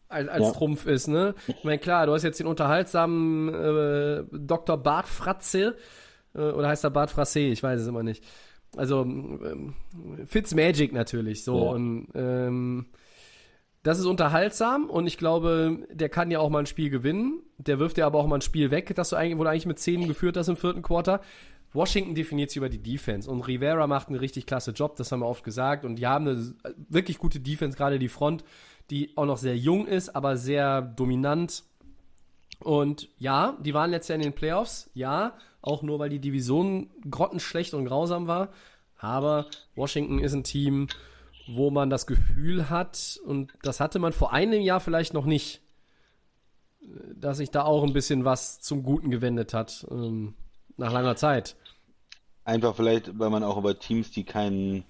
[0.09, 0.53] als, als Ja.
[0.53, 1.09] Trumpf ist.
[1.09, 1.35] Ne?
[1.47, 4.77] Ich meine, klar, du hast jetzt den unterhaltsamen äh, Dr.
[4.77, 5.77] Bart Fratze,
[6.35, 8.25] äh, oder heißt er Bart Frasse, ich weiß es immer nicht.
[8.77, 9.75] Also ähm,
[10.27, 11.65] Fitzmagic natürlich so.
[11.65, 11.71] Ja.
[11.71, 12.87] Und ähm,
[13.83, 17.43] das ist unterhaltsam und ich glaube, der kann ja auch mal ein Spiel gewinnen.
[17.57, 19.67] Der wirft ja aber auch mal ein Spiel weg, das du eigentlich, wo du eigentlich
[19.67, 21.21] mit 10 geführt hast im vierten Quarter.
[21.73, 25.21] Washington definiert sich über die Defense und Rivera macht einen richtig klasse Job, das haben
[25.21, 25.85] wir oft gesagt.
[25.85, 26.55] Und die haben eine
[26.89, 28.45] wirklich gute Defense, gerade die Front,
[28.91, 31.63] die auch noch sehr jung ist, aber sehr dominant.
[32.59, 36.91] Und ja, die waren letztes Jahr in den Playoffs, ja, auch nur weil die Division
[37.09, 38.51] grottenschlecht und grausam war.
[38.99, 40.89] Aber Washington ist ein Team,
[41.47, 45.61] wo man das Gefühl hat, und das hatte man vor einem Jahr vielleicht noch nicht,
[47.15, 50.35] dass sich da auch ein bisschen was zum Guten gewendet hat, ähm,
[50.77, 51.57] nach langer Zeit.
[52.45, 54.85] Einfach vielleicht, weil man auch über Teams, die keinen,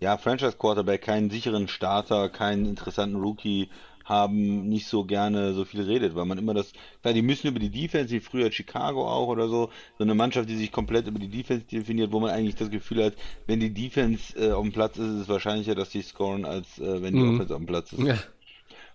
[0.00, 3.68] ja, Franchise-Quarterback, keinen sicheren Starter, keinen interessanten Rookie
[4.06, 7.58] haben, nicht so gerne so viel redet, weil man immer das, klar, die müssen über
[7.60, 11.18] die Defense, wie früher Chicago auch oder so, so eine Mannschaft, die sich komplett über
[11.18, 13.14] die Defense definiert, wo man eigentlich das Gefühl hat,
[13.46, 16.78] wenn die Defense äh, auf dem Platz ist, ist es wahrscheinlicher, dass die scoren, als
[16.78, 17.24] äh, wenn die Mhm.
[17.24, 18.06] Offense auf dem Platz ist.
[18.06, 18.16] Ja.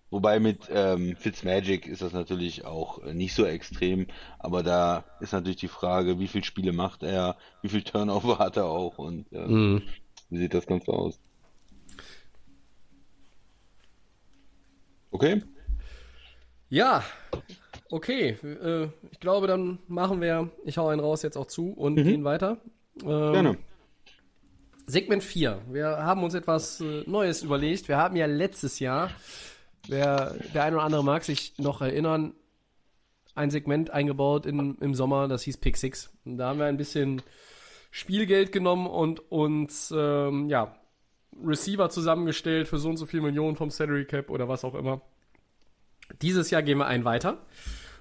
[0.09, 4.07] Wobei mit ähm, Fitzmagic ist das natürlich auch nicht so extrem,
[4.39, 8.57] aber da ist natürlich die Frage, wie viele Spiele macht er, wie viel Turnover hat
[8.57, 9.82] er auch und äh, Mhm.
[10.30, 11.20] wie sieht das Ganze aus?
[15.12, 15.43] Okay?
[16.70, 17.03] Ja,
[17.89, 18.38] okay.
[18.43, 22.24] Äh, ich glaube, dann machen wir, ich hau einen raus jetzt auch zu und gehen
[22.24, 22.57] weiter.
[23.03, 23.57] Ähm, Gerne.
[24.86, 25.62] Segment 4.
[25.70, 27.88] Wir haben uns etwas äh, Neues überlegt.
[27.88, 29.12] Wir haben ja letztes Jahr,
[29.88, 32.34] wer, der ein oder andere mag sich noch erinnern,
[33.36, 36.12] ein Segment eingebaut in, im Sommer, das hieß Pick 6.
[36.26, 37.22] Und da haben wir ein bisschen
[37.89, 40.76] Spielgeld genommen und uns, ähm, ja,
[41.45, 45.01] Receiver zusammengestellt für so und so viel Millionen vom Salary Cap oder was auch immer.
[46.21, 47.39] Dieses Jahr gehen wir einen weiter.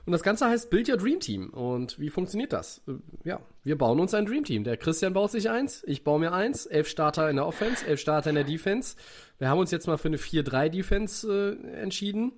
[0.07, 1.51] Und das Ganze heißt Build Your Dream Team.
[1.51, 2.83] Und wie funktioniert das?
[2.89, 4.65] Äh, Ja, wir bauen uns ein Dream Team.
[4.65, 6.67] Der Christian baut sich eins, ich baue mir eins.
[6.67, 8.97] Elf Starter in der Offense, elf Starter in der Defense.
[9.39, 12.33] Wir haben uns jetzt mal für eine 4-3-Defense äh, entschieden.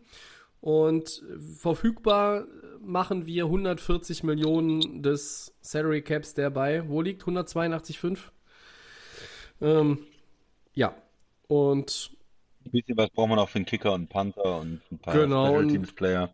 [0.60, 1.22] Und
[1.58, 2.46] verfügbar
[2.80, 7.22] machen wir 140 Millionen des Salary Caps, der bei, wo liegt?
[7.22, 8.18] 182,5?
[9.60, 9.98] Ähm,
[10.74, 10.94] ja.
[11.48, 12.10] Und
[12.64, 15.56] Ein bisschen was braucht man auch für einen Kicker und Panther und ein paar Genau,
[15.58, 16.32] und- Teams Player.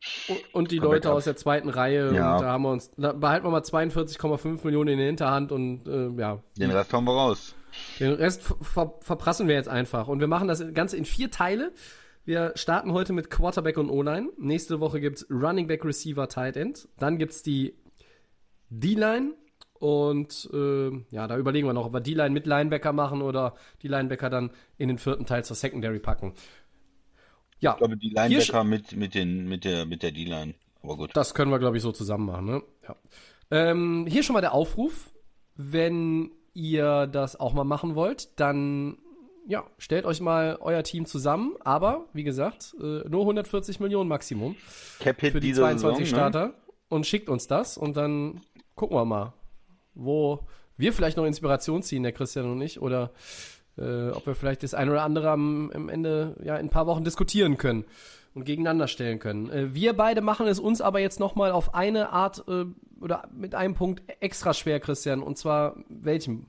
[0.53, 2.15] Und die Comeback Leute aus der zweiten Reihe.
[2.15, 2.37] Ja.
[2.37, 5.87] Und da haben wir uns, da behalten wir mal 42,5 Millionen in der Hinterhand und
[5.89, 7.55] äh, ja, Den Rest haben wir raus.
[7.99, 10.07] den Rest ver ver verprassen wir jetzt einfach.
[10.09, 11.73] Und wir machen das Ganze in vier Teile.
[12.25, 14.29] Wir starten heute mit Quarterback und O-Line.
[14.37, 16.87] Nächste Woche gibt's Running Back, Receiver, Tight End.
[16.99, 17.75] Dann gibt's die
[18.69, 19.33] D-Line.
[19.79, 23.89] Und äh, ja, da überlegen wir noch, ob wir D-Line mit Linebacker machen oder die
[23.89, 26.35] Linebacker dann in den vierten Teil zur Secondary packen.
[27.61, 30.55] Ja, Ich glaube, die Linebacker mit, mit, den, mit der, mit der D-Line.
[30.83, 31.11] Aber gut.
[31.15, 32.47] Das können wir, glaube ich, so zusammen machen.
[32.47, 32.63] Ne?
[32.89, 32.97] Ja.
[33.51, 35.13] Ähm, hier schon mal der Aufruf,
[35.55, 38.99] wenn ihr das auch mal machen wollt, dann
[39.47, 44.57] ja, stellt euch mal euer Team zusammen, aber wie gesagt, äh, nur 140 Millionen Maximum
[45.01, 46.07] Cap Hit für die dieser 22 Saison, ne?
[46.07, 46.55] Starter
[46.91, 48.43] und schickt uns das und dann
[48.75, 49.33] gucken wir mal,
[49.99, 50.41] wo
[50.79, 53.11] wir vielleicht noch Inspiration ziehen, der Christian und ich, oder
[53.77, 56.87] äh, ob wir vielleicht das ein oder andere am, am Ende ja in ein paar
[56.87, 57.85] Wochen diskutieren können
[58.35, 59.51] und gegeneinander stellen können.
[59.51, 62.65] Äh, wir beide machen es uns aber jetzt nochmal auf eine Art äh,
[63.01, 66.47] oder mit einem Punkt extra schwer, Christian, und zwar welchem?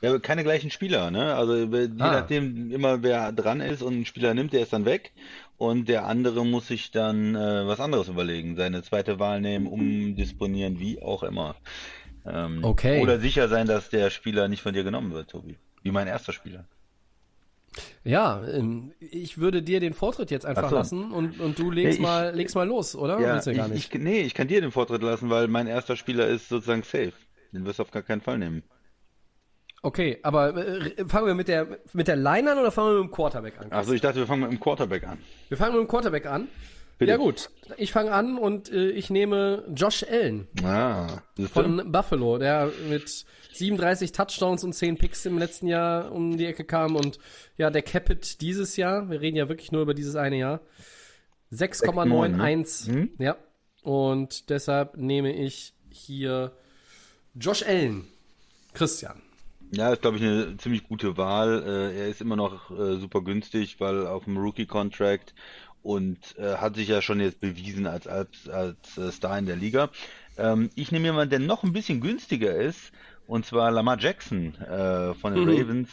[0.00, 1.34] Ja, keine gleichen Spieler, ne?
[1.34, 2.12] Also je Ah.
[2.12, 5.12] nachdem immer wer dran ist und einen Spieler nimmt, der ist dann weg
[5.56, 10.78] und der andere muss sich dann äh, was anderes überlegen, seine zweite Wahl nehmen, umdisponieren,
[10.78, 11.56] wie auch immer.
[12.26, 13.02] Ähm, Okay.
[13.02, 15.56] Oder sicher sein, dass der Spieler nicht von dir genommen wird, Tobi.
[15.82, 16.64] Wie mein erster Spieler.
[18.04, 20.76] Ja, ähm, ich würde dir den Vortritt jetzt einfach Ach so.
[20.76, 23.18] lassen und, und du legst, Nee, ich- mal, legst mal los, oder?
[23.20, 23.94] Ja, Willst du ich, gar nicht?
[23.94, 27.12] ich, nee, ich kann dir den Vortritt lassen, weil mein erster Spieler ist sozusagen safe.
[27.52, 28.62] Den wirst du auf gar keinen Fall nehmen.
[29.82, 33.10] Okay, aber äh, fangen wir mit der, mit der Line an oder fangen wir mit
[33.10, 33.70] dem Quarterback an?
[33.72, 35.18] Achso, ich dachte, wir fangen mit dem Quarterback an.
[35.48, 36.48] Wir fangen mit dem Quarterback an.
[36.98, 37.10] Bitte.
[37.10, 41.22] Ja gut, ich fange an und äh, ich nehme Josh Allen Ah,
[41.52, 46.64] von Buffalo, der mit 37 Touchdowns und 10 Picks im letzten Jahr um die Ecke
[46.64, 47.18] kam und
[47.56, 50.60] ja, der Capit dieses Jahr, wir reden ja wirklich nur über dieses eine Jahr,
[51.52, 52.86] 6,91.
[52.86, 53.10] Hm?
[53.18, 53.36] Ja,
[53.82, 56.52] und deshalb nehme ich hier
[57.34, 58.06] Josh Allen.
[58.72, 59.22] Christian.
[59.70, 61.62] Ja, ist, glaube ich, eine ziemlich gute Wahl.
[61.64, 65.34] Äh, er ist immer noch äh, super günstig, weil auf dem Rookie-Contract
[65.84, 69.56] und äh, hat sich ja schon jetzt bewiesen als, als, als äh, Star in der
[69.56, 69.90] Liga.
[70.36, 72.90] Ähm, ich nehme jemanden, der noch ein bisschen günstiger ist,
[73.26, 75.48] und zwar Lamar Jackson äh, von den Mhm.
[75.48, 75.90] Ravens.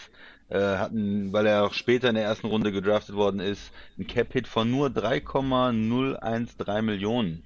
[0.50, 4.48] Äh, hatten, weil er auch später in der ersten Runde gedraftet worden ist, ein Cap-Hit
[4.48, 7.44] von nur 3,013 Millionen.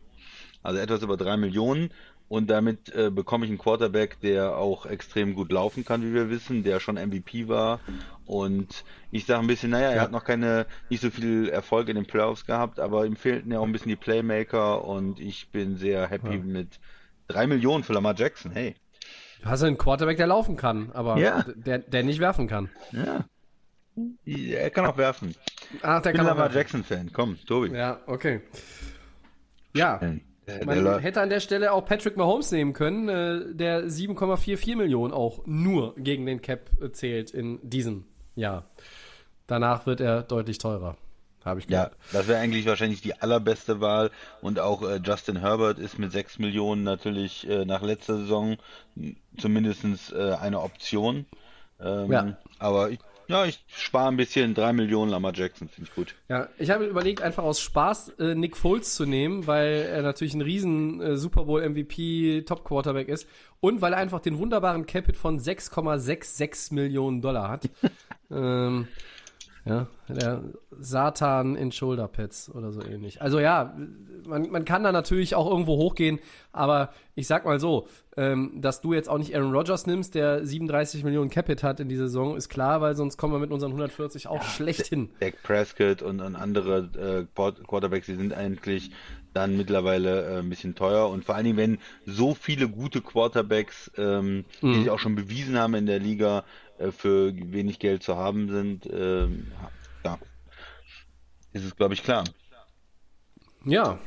[0.63, 1.91] Also etwas über 3 Millionen.
[2.28, 6.30] Und damit äh, bekomme ich einen Quarterback, der auch extrem gut laufen kann, wie wir
[6.32, 7.80] wissen, der schon MVP war.
[8.26, 10.01] Und ich sage ein bisschen, naja, er Ja.
[10.01, 13.59] hat noch keine, nicht so viel Erfolg in den Playoffs gehabt, aber ihm fehlten ja
[13.59, 16.80] auch ein bisschen die Playmaker und ich bin sehr happy mit
[17.28, 18.51] 3 Millionen für Lamar Jackson.
[18.51, 18.73] Hey.
[19.43, 21.45] Du hast einen Quarterback, der laufen kann, aber Ja.
[21.55, 22.69] der, der nicht werfen kann.
[22.91, 23.26] Ja.
[24.26, 25.36] Er kann auch werfen.
[25.84, 26.51] Ach, der Ich bin kann Lamar.
[26.51, 27.11] Jackson-Fan.
[27.13, 27.69] Komm, Tobi.
[27.69, 28.41] Ja, okay.
[29.76, 30.19] Ja, der
[30.65, 35.13] man läuft- hätte an der Stelle auch Patrick Mahomes nehmen können, äh, der 7,44 Millionen
[35.13, 38.65] auch nur gegen den Cap äh, zählt in diesem Jahr.
[39.47, 40.97] Danach wird er deutlich teurer,
[41.43, 41.97] habe ich Ja, gehört.
[42.13, 44.09] das wäre eigentlich wahrscheinlich die allerbeste Wahl.
[44.41, 48.57] Und auch äh, Justin Herbert ist mit 6 Millionen natürlich äh, nach letzter Saison
[49.37, 49.83] zumindest
[50.13, 51.25] äh, eine Option.
[51.79, 52.37] Ähm, Ja.
[52.59, 56.15] Aber ich, ja, ich spare ein bisschen 3 Millionen Lamar Jackson, finde ich gut.
[56.30, 60.34] Ja, ich habe überlegt, einfach aus Spaß äh, Nick Foles zu nehmen, weil er natürlich
[60.34, 63.28] ein riesen äh, Super Bowl MVP Top Quarterback ist
[63.59, 67.69] und weil er einfach den wunderbaren Capit von 6,66 Millionen Dollar hat.
[68.32, 68.88] ähm,
[69.66, 70.43] ja, der
[70.80, 73.22] Satan in Shoulderpads oder so ähnlich.
[73.22, 73.76] Also ja,
[74.28, 76.20] man, man kann da natürlich auch irgendwo hochgehen,
[76.51, 77.88] aber ich sag mal so,
[78.18, 81.89] ähm, dass du jetzt auch nicht Aaron Rodgers nimmst, der 37 Millionen Capit hat in
[81.89, 85.09] dieser Saison, ist klar, weil sonst kommen wir mit unseren 140 auch schlecht hin.
[85.20, 88.91] Dak Prescott und, und andere äh, Quart- Quarterbacks, die sind eigentlich
[89.34, 91.09] dann mittlerweile äh, ein bisschen teuer.
[91.09, 94.80] Und vor allen Dingen, wenn so viele gute Quarterbacks, ähm, die Mhm.
[94.84, 96.45] sich auch schon bewiesen haben in der Liga,
[96.78, 99.51] äh, für wenig Geld zu haben sind, ähm,
[100.03, 100.19] ja,
[101.53, 102.23] ist es, glaube ich, klar.
[103.65, 103.97] Ja,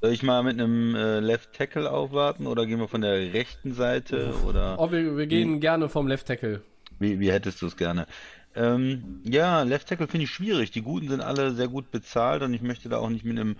[0.00, 3.72] Soll ich mal mit einem äh, Left Tackle aufwarten oder gehen wir von der rechten
[3.74, 6.62] Seite oder Oh, wir, wir gehen gerne vom Left Tackle.
[6.98, 8.06] wie, wie hättest du es gerne?
[8.54, 10.70] Ähm, ja, Left Tackle finde ich schwierig.
[10.72, 13.56] Die Guten sind alle sehr gut bezahlt und ich möchte da auch nicht mit einem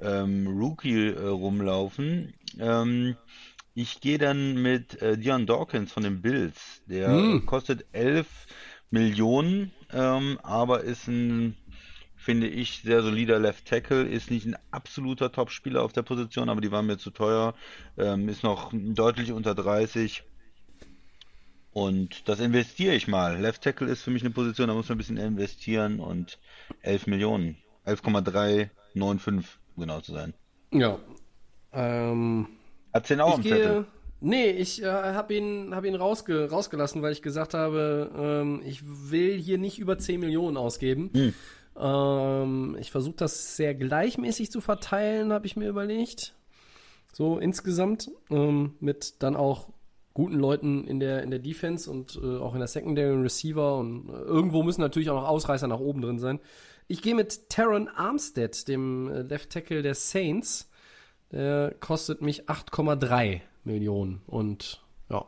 [0.00, 2.34] ähm, Rookie äh, rumlaufen.
[2.60, 3.16] Ähm,
[3.76, 6.80] ich gehe dann mit äh, Dion Dawkins von den Bills.
[6.86, 7.44] Der Hm.
[7.44, 8.46] kostet 11
[8.90, 11.54] Millionen, ähm, aber ist ein,
[12.16, 14.04] finde ich, sehr solider Left Tackle.
[14.04, 17.54] Ist nicht ein absoluter Top-Spieler auf der Position, aber die waren mir zu teuer.
[17.98, 20.22] Ähm, ist noch deutlich unter 30.
[21.74, 23.38] Und das investiere ich mal.
[23.38, 26.38] Left Tackle ist für mich eine Position, da muss man ein bisschen investieren und
[26.80, 27.58] 11 Millionen.
[27.84, 30.32] 11,395, um genau zu sein.
[30.72, 30.98] Ja.
[31.72, 32.55] Ähm,
[32.96, 33.74] Hat's den auch ich am Zettel?
[33.74, 33.84] gehe.
[34.20, 38.82] Nee, ich äh, habe ihn, hab ihn rausge, rausgelassen, weil ich gesagt habe, ähm, ich
[38.84, 41.10] will hier nicht über 10 Millionen ausgeben.
[41.12, 41.34] Hm.
[41.78, 46.34] Ähm, ich versuche das sehr gleichmäßig zu verteilen, habe ich mir überlegt.
[47.12, 48.10] So insgesamt.
[48.30, 49.68] Ähm, mit dann auch
[50.14, 53.76] guten Leuten in der, in der Defense und äh, auch in der Secondary und Receiver
[53.76, 56.40] und äh, irgendwo müssen natürlich auch noch Ausreißer nach oben drin sein.
[56.88, 60.70] Ich gehe mit Taron Armstead, dem äh, Left Tackle der Saints.
[61.32, 64.22] Der kostet mich 8,3 Millionen.
[64.26, 65.24] Und ja,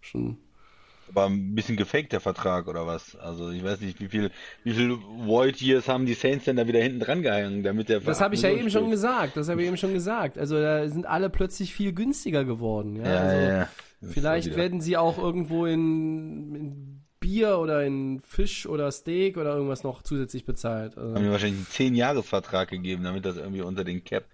[0.00, 0.38] schon.
[1.08, 3.16] Aber ein bisschen gefaked der Vertrag oder was?
[3.16, 4.30] Also ich weiß nicht, wie viel,
[4.62, 8.00] wie viel Void Years haben die Saints denn da wieder hinten dran gehangen, damit der
[8.00, 9.36] Das habe ich ja eben schon gesagt.
[9.36, 10.38] Das habe ich eben schon gesagt.
[10.38, 12.96] Also da sind alle plötzlich viel günstiger geworden.
[12.96, 13.68] Ja, Ja, also, ja, ja.
[14.02, 19.84] Vielleicht werden sie auch irgendwo in, in Bier oder in Fisch oder Steak oder irgendwas
[19.84, 20.96] noch zusätzlich bezahlt.
[20.96, 24.24] Also, haben mir wahrscheinlich einen 10-Jahres-Vertrag gegeben, damit das irgendwie unter den Cap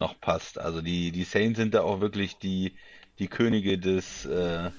[0.00, 0.58] noch passt.
[0.58, 2.74] Also die, die Saints sind da auch wirklich die,
[3.20, 4.70] die Könige des äh,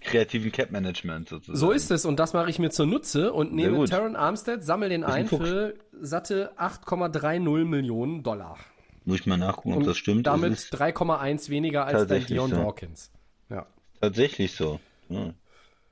[0.00, 1.58] kreativen Cap-Management sozusagen.
[1.58, 3.84] so ist es und das mache ich mir zunutze und nehme.
[3.86, 8.58] Taron Armstead, sammel den ein für satte 8,30 Millionen Dollar.
[9.04, 10.26] Muss ich mal nachgucken, ob Und das stimmt.
[10.26, 12.56] damit es ist 3,1 weniger als dein tatsächlich Dion so.
[12.56, 13.10] Dawkins.
[13.48, 13.66] Ja.
[14.00, 14.80] tatsächlich so.
[15.08, 15.32] Ja.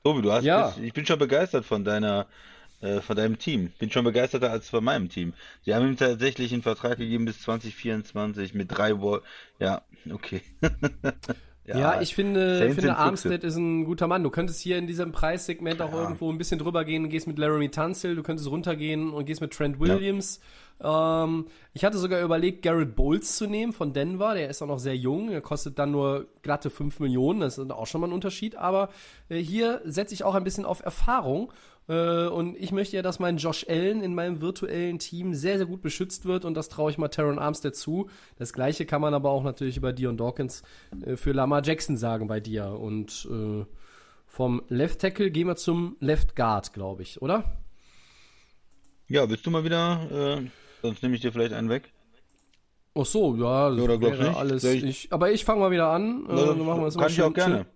[0.09, 0.75] Tobi, du hast Ja.
[0.83, 2.27] ich bin schon begeistert von deiner
[2.81, 3.73] äh, von deinem Team.
[3.79, 5.35] Bin schon begeisterter als von meinem Team.
[5.65, 9.21] Sie haben ihm tatsächlich einen Vertrag gegeben bis 2024 mit drei Wo
[9.59, 10.41] Ja, okay.
[11.77, 12.97] Ja, ich finde, Saints finde.
[12.97, 14.23] Armstead ist ein guter Mann.
[14.23, 17.39] Du könntest hier in diesem Preissegment auch irgendwo ein bisschen drüber gehen und gehst mit
[17.39, 20.41] Laramie Tunsil, du könntest runtergehen und gehst mit Trent Williams.
[20.81, 24.35] Ähm, ich hatte sogar überlegt, Garrett Bowles zu nehmen von Denver.
[24.35, 25.31] Der ist auch noch sehr jung.
[25.31, 27.41] Der kostet dann nur glatte 5 Millionen.
[27.41, 28.57] Das ist auch schon mal ein Unterschied.
[28.57, 28.91] Aber
[29.29, 31.53] äh, hier setze ich auch ein bisschen auf Erfahrung.
[31.89, 35.66] Äh, und ich möchte ja, dass mein Josh Allen in meinem virtuellen Team sehr, sehr
[35.66, 36.45] gut beschützt wird.
[36.45, 38.09] Und das traue ich mal Taron Armstead zu.
[38.36, 40.62] Das gleiche kann man aber auch natürlich über Dion Dawkins
[41.05, 42.66] äh, für Lamar Jackson sagen bei dir.
[42.78, 43.64] Und äh,
[44.26, 47.57] vom Left Tackle gehen wir zum Left Guard, glaube ich, oder?
[49.09, 50.39] Ja, willst du mal wieder?
[50.43, 50.47] Äh,
[50.82, 51.91] sonst nehme ich dir vielleicht einen weg.
[52.95, 54.36] Ach so, ja, das du wäre nicht?
[54.36, 54.64] alles.
[54.64, 56.24] Ich- Ich, aber ich fange mal wieder an.
[56.28, 57.57] Äh, Na, dann machen wir das kann ich auch gerne.
[57.59, 57.66] Schön,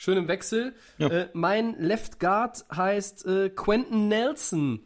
[0.00, 0.72] schön im Wechsel.
[0.96, 1.08] Ja.
[1.08, 4.80] Äh, mein Left Guard heißt äh, Quentin Nelson.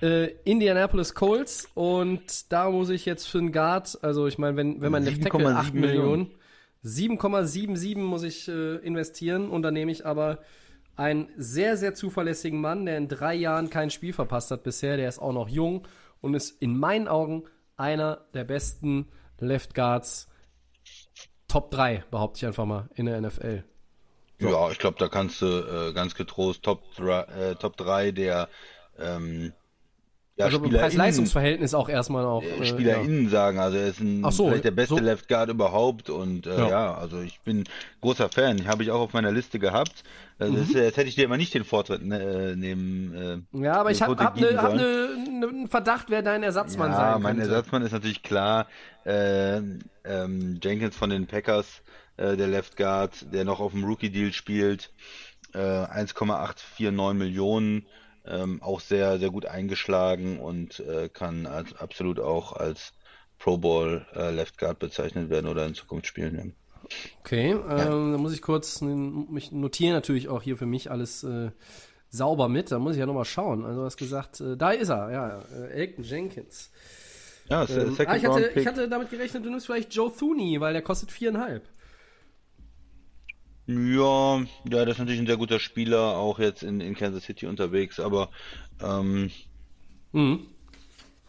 [0.00, 4.82] Äh, Indianapolis Colts und da muss ich jetzt für einen Guard, also ich meine, wenn,
[4.82, 6.34] wenn man Left Tackle 7,7 8 Millionen,
[6.84, 10.40] 7,77 muss ich äh, investieren und dann nehme ich aber
[10.96, 15.08] einen sehr, sehr zuverlässigen Mann, der in drei Jahren kein Spiel verpasst hat bisher, der
[15.08, 15.86] ist auch noch jung
[16.20, 17.44] und ist in meinen Augen
[17.78, 20.28] einer der besten Left Guards
[21.48, 23.64] Top 3, behaupte ich einfach mal, in der NFL.
[24.38, 28.48] Ja, ich glaube, da kannst du äh, ganz getrost Top 3, äh, Top 3 der
[28.98, 29.52] ähm,
[30.38, 32.42] ja, Also SpielerInnen- Preis-Leistungs-Verhältnis auch erstmal auch.
[32.42, 33.58] äh, äh, SpielerInnen sagen.
[33.58, 36.68] Also er ist ein, so, vielleicht der beste so- Left Guard überhaupt und äh, Ja.
[36.68, 36.94] ja.
[36.94, 37.64] also ich bin
[38.02, 38.66] großer Fan.
[38.68, 40.04] Habe ich auch auf meiner Liste gehabt.
[40.38, 40.58] Also Mhm.
[40.58, 42.20] das, jetzt hätte ich dir aber nicht den Vortritt ne,
[42.52, 43.46] äh, nehmen.
[43.54, 46.90] Äh, Ja, aber ich habe hab, ne, hab ne, ne, einen Verdacht, wer dein Ersatzmann
[46.90, 47.50] Ja, sein mein könnte.
[47.54, 48.66] Ersatzmann ist natürlich klar.
[49.06, 49.56] Äh,
[50.04, 51.80] ähm, Jenkins von den Packers,
[52.16, 54.90] äh, der Left Guard, der noch auf dem Rookie-Deal spielt.
[55.54, 57.86] Äh, 1,849 Millionen.
[58.28, 62.92] Ähm, auch sehr, sehr gut eingeschlagen und äh, kann als, absolut auch als
[63.38, 66.36] Pro Bowl äh, Left Guard bezeichnet werden oder in Zukunft spielen.
[66.36, 66.54] werden.
[67.20, 71.50] Okay, ähm, dann muss ich kurz mich notieren, natürlich auch hier für mich alles äh,
[72.08, 72.72] sauber mit.
[72.72, 73.64] Da muss ich ja nochmal schauen.
[73.64, 76.70] Also du hast gesagt, da ist er, ja, Elton Jenkins.
[77.48, 80.72] Ja, Ähm, ah, ich, hatte, ich hatte damit gerechnet, du nimmst vielleicht Joe Thuney, weil
[80.72, 81.62] der kostet viereinhalb.
[83.66, 87.46] Ja, ja, das ist natürlich ein sehr guter Spieler, auch jetzt in, in Kansas City
[87.46, 88.30] unterwegs, aber
[88.82, 89.30] ähm,
[90.12, 90.46] Mhm.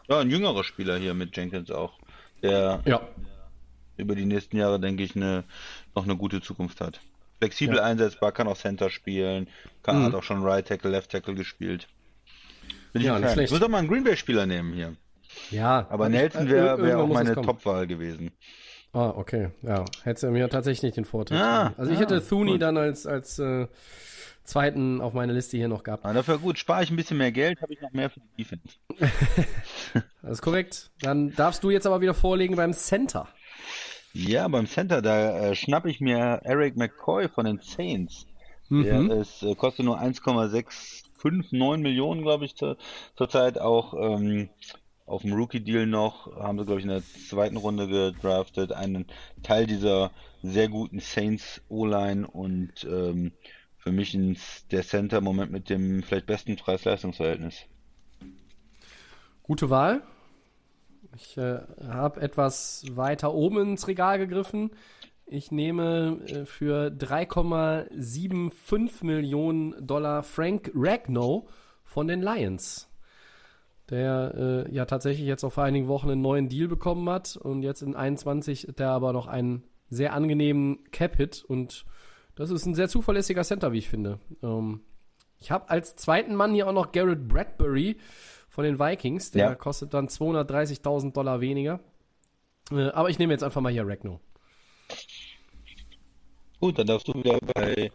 [0.08, 1.94] ja, ein jüngerer Spieler hier mit Jenkins auch,
[2.44, 3.02] der Ja.
[3.98, 5.44] über die nächsten Jahre, denke ich, eine,
[5.96, 7.02] noch eine gute Zukunft hat.
[7.40, 7.84] Flexibel Ja.
[7.84, 9.48] einsetzbar, kann auch Center spielen,
[9.84, 10.06] kann, Mhm.
[10.06, 11.88] hat auch schon Right Tackle, Left Tackle gespielt.
[12.94, 13.34] Bin ich Ja, Fan.
[13.34, 13.52] schlecht.
[13.52, 14.96] Ich muss auch mal einen Green Bay Spieler nehmen hier.
[15.52, 15.88] Ja.
[15.90, 17.34] Aber ich- Nelson äh, wäre wär auch meine.
[17.36, 18.32] Topwahl gewesen.
[18.98, 19.50] Ah, okay.
[19.62, 21.38] Ja, hättest du mir tatsächlich nicht den Vorteil.
[21.38, 22.60] Ah, also ich ah, hätte gut.
[22.60, 23.68] dann als, als äh,
[24.44, 26.04] zweiten auf meiner Liste hier noch gehabt.
[26.04, 28.44] Aber dafür gut, spare ich ein bisschen mehr Geld, habe ich noch mehr für die
[28.44, 28.78] Defense.
[30.24, 30.90] Das ist korrekt.
[31.02, 33.30] Dann darfst du jetzt aber wieder vorlegen beim Center.
[34.14, 38.26] Ja, beim Center, da äh, schnapp ich mir Eric McCoy von den Saints.
[38.68, 39.10] Mhm.
[39.10, 42.78] Der ist, äh, kostet nur 1,659 Millionen, glaube ich, zur,
[43.16, 44.50] zurzeit auch ähm,
[45.08, 46.36] auf dem Rookie-Deal noch.
[46.36, 48.74] Haben sie, glaube ich, in der zweiten Runde gedraftet.
[48.74, 49.08] Einen
[49.42, 50.12] Teil dieser
[50.44, 53.32] sehr guten Saints O-Line und ähm,
[53.78, 57.66] für mich ins, der Center im Moment mit dem vielleicht besten Preis-Leistungs-Verhältnis.
[59.44, 60.04] Gute Wahl.
[61.16, 64.72] Ich äh, habe etwas weiter oben ins Regal gegriffen.
[65.26, 71.50] Ich nehme äh, für 3,75 Millionen Dollar Frank Ragnow
[71.86, 72.90] von den Lions.
[73.90, 77.64] Der äh, ja tatsächlich jetzt auch vor einigen Wochen einen neuen Deal bekommen hat und
[77.64, 81.86] jetzt in 21 hat er aber noch einen sehr angenehmen Cap-Hit und
[82.36, 84.20] das ist ein sehr zuverlässiger Center, wie ich finde.
[84.44, 84.82] Ähm,
[85.40, 87.98] ich habe als zweiten Mann hier auch noch Garrett Bradbury
[88.50, 89.32] von den Vikings.
[89.32, 89.56] Der Ja.
[89.56, 91.80] kostet dann 230.000 Dollar weniger.
[92.72, 94.20] Äh, aber ich nehme jetzt einfach mal hier Ragno.
[96.60, 97.92] Gut, dann darfst du wieder bei,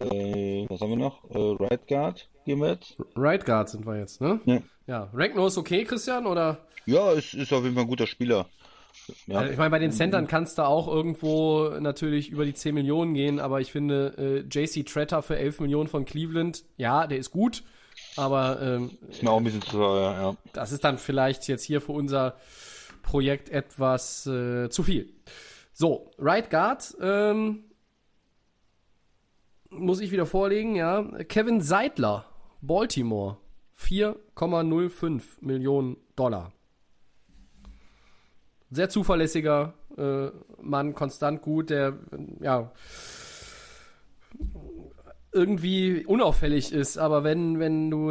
[0.00, 1.24] äh, was haben wir noch?
[1.30, 2.96] Äh, Right Guard gehen wir jetzt?
[3.16, 4.40] Right Guard sind wir jetzt, ne?
[4.44, 4.58] Ja.
[4.86, 5.08] Ja.
[5.12, 6.58] Ragnar ist okay, Christian, oder?
[6.86, 8.46] Ja, es ist auf jeden Fall ein guter Spieler.
[9.26, 9.42] Ja.
[9.42, 13.14] Äh, Ich meine, bei den Centern kannst du auch irgendwo natürlich über die 10 Millionen
[13.14, 17.30] gehen, aber ich finde, äh, JC Tretter für 11 Millionen von Cleveland, ja, der ist
[17.30, 17.62] gut,
[18.16, 20.36] aber ähm, Ist mir auch ein bisschen zu teuer, ja.
[20.52, 22.36] das ist dann vielleicht jetzt hier für unser
[23.02, 25.12] Projekt etwas äh, zu viel.
[25.72, 27.64] So, Right Guard, ähm,
[29.70, 31.02] muss ich wieder vorlegen, ja.
[31.28, 32.26] Kevin Seidler,
[32.62, 33.38] Baltimore,
[33.78, 36.52] 4,05 Millionen Dollar.
[38.70, 40.28] Sehr zuverlässiger äh,
[40.62, 41.98] Mann, konstant gut, der
[42.40, 42.72] ja
[45.32, 48.08] irgendwie unauffällig ist, aber wenn, wenn du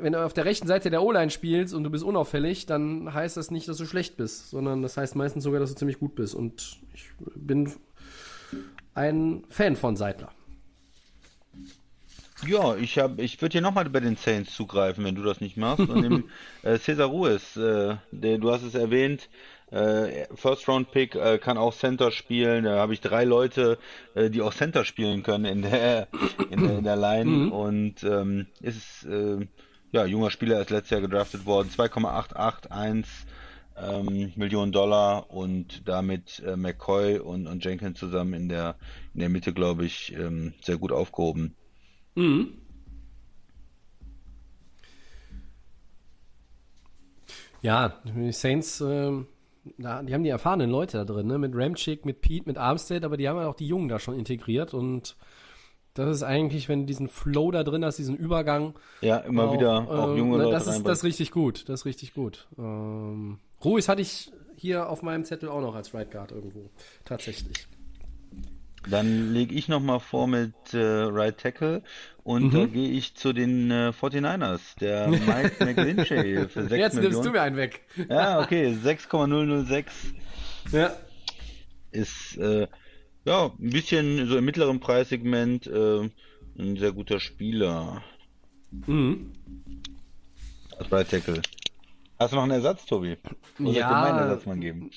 [0.00, 3.36] wenn du auf der rechten Seite der O-Line spielst und du bist unauffällig, dann heißt
[3.36, 6.14] das nicht, dass du schlecht bist, sondern das heißt meistens sogar, dass du ziemlich gut
[6.14, 6.34] bist.
[6.34, 7.72] Und ich bin
[8.94, 10.30] ein Fan von Seidler.
[12.44, 15.56] Ja, ich hab, ich würde hier nochmal bei den Saints zugreifen, wenn du das nicht
[15.56, 15.88] machst.
[15.88, 16.24] Und dem
[16.62, 19.28] äh, Cesar Ruiz, äh, der, du hast es erwähnt,
[19.70, 22.64] äh, First Round Pick äh, kann auch Center spielen.
[22.64, 23.78] Da habe ich drei Leute,
[24.14, 26.08] äh, die auch Center spielen können in der
[26.50, 29.46] in der, in der Line und ähm, ist äh,
[29.92, 33.26] ja junger Spieler ist letztes Jahr gedraftet worden, 2,881
[33.76, 38.76] ähm, Millionen Dollar und damit äh, McCoy und, und Jenkins zusammen in der
[39.14, 41.56] in der Mitte, glaube ich, ähm, sehr gut aufgehoben.
[42.16, 42.48] Mhm.
[47.62, 51.38] Ja, die Saints, da, die haben die erfahrenen Leute da drin, ne?
[51.38, 54.18] mit Ramchick, mit Pete, mit Armstead, aber die haben ja auch die Jungen da schon
[54.18, 55.16] integriert und
[55.94, 58.74] das ist eigentlich, wenn du diesen Flow da drin hast, diesen Übergang.
[59.00, 61.68] Ja, immer auch, wieder auch ähm, junge ne, Leute das ist, das ist richtig gut,
[61.68, 62.46] das ist richtig gut.
[62.58, 66.70] Ähm, Ruiz hatte ich hier auf meinem Zettel auch noch als Right Guard irgendwo,
[67.04, 67.66] tatsächlich.
[68.88, 71.82] Dann lege ich nochmal vor mit äh, Right Tackle
[72.22, 77.04] und da gehe ich zu den äh, 49ers, der Mike McGlinchey für 6 Jetzt nimmst
[77.04, 77.32] du Millionen.
[77.32, 77.82] mir einen weg.
[78.08, 79.92] Ja, okay, 6,006
[80.72, 80.96] Ja.
[81.90, 82.68] ist äh,
[83.24, 86.08] ja ein bisschen so im mittleren Preissegment äh,
[86.58, 88.02] ein sehr guter Spieler
[88.86, 89.32] Mhm.
[90.90, 91.40] Right Tackle.
[92.18, 93.12] Hast du noch einen Ersatz, Tobi?
[93.12, 93.18] Oder
[93.58, 94.90] soll ich dir meinen Ersatz mal geben?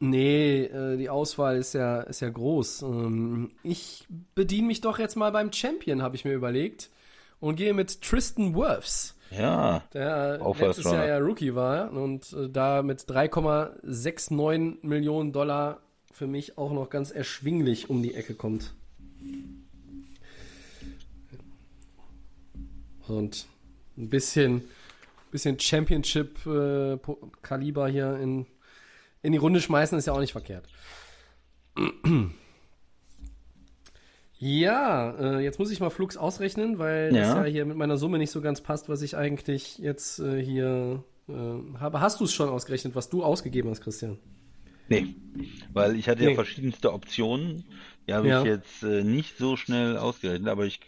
[0.00, 2.82] nee, äh, die Auswahl ist ja, ist ja groß.
[2.82, 6.90] Ähm, ich bediene mich doch jetzt mal beim Champion, habe ich mir überlegt.
[7.38, 12.48] Und gehe mit Tristan Wirfs, Ja, der Auch letztes Jahr ja Rookie war und äh,
[12.48, 18.72] da mit 3,69 Millionen Dollar für mich auch noch ganz erschwinglich um die Ecke kommt.
[23.08, 23.46] Und
[23.98, 24.62] ein bisschen,
[25.34, 28.46] bisschen Championship-Kaliber hier in,
[29.22, 30.66] in die Runde schmeißen ist ja auch nicht verkehrt.
[34.36, 37.44] Ja, äh, jetzt muss ich mal Flux ausrechnen, weil das Ja.
[37.44, 41.04] ja hier mit meiner Summe nicht so ganz passt, was ich eigentlich jetzt äh, hier
[41.28, 42.00] äh, habe.
[42.00, 44.18] Hast du es schon ausgerechnet, was du ausgegeben hast, Christian?
[44.88, 45.14] nee,
[45.72, 46.30] weil ich hatte Nee.
[46.30, 47.64] ja verschiedenste Optionen,
[48.06, 48.40] die habe Ja.
[48.42, 50.78] ich jetzt nicht so schnell ausgerechnet, aber ich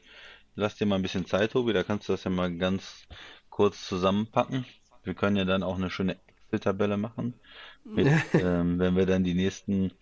[0.55, 3.07] lass dir mal ein bisschen Zeit, Tobi, da kannst du das ja mal ganz
[3.57, 4.65] kurz zusammenpacken.
[5.03, 7.33] Wir können ja dann auch eine schöne Excel-Tabelle machen,
[7.85, 9.93] mit, ähm, wenn wir dann die nächsten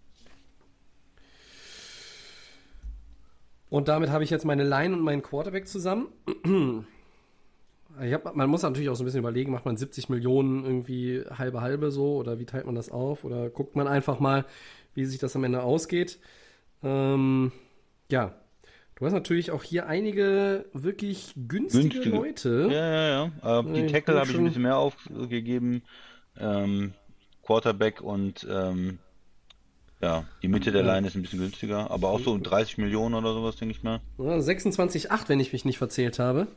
[3.70, 6.08] Und damit habe ich jetzt meine Line und meinen Quarterback zusammen.
[7.98, 11.60] Hab, man muss natürlich auch so ein bisschen überlegen, macht man 70 Millionen irgendwie halbe
[11.60, 14.44] halbe so oder wie teilt man das auf oder guckt man einfach mal,
[14.94, 16.18] wie sich das am Ende ausgeht.
[16.82, 17.52] Ähm,
[18.10, 18.34] ja,
[18.96, 22.16] du hast natürlich auch hier einige wirklich günstige, Günstige.
[22.16, 22.68] Leute.
[22.70, 23.60] Ja, ja, ja.
[23.60, 25.82] Äh, die ich Tackle habe ich ein bisschen mehr aufgegeben.
[26.38, 26.94] Ähm,
[27.42, 28.98] Quarterback und ähm,
[30.00, 33.14] ja, die Mitte der Line ist ein bisschen günstiger, aber auch so um 30 Millionen
[33.14, 34.00] oder sowas, denke ich mal.
[34.18, 36.48] Ja, 26,8, wenn ich mich nicht verzählt habe.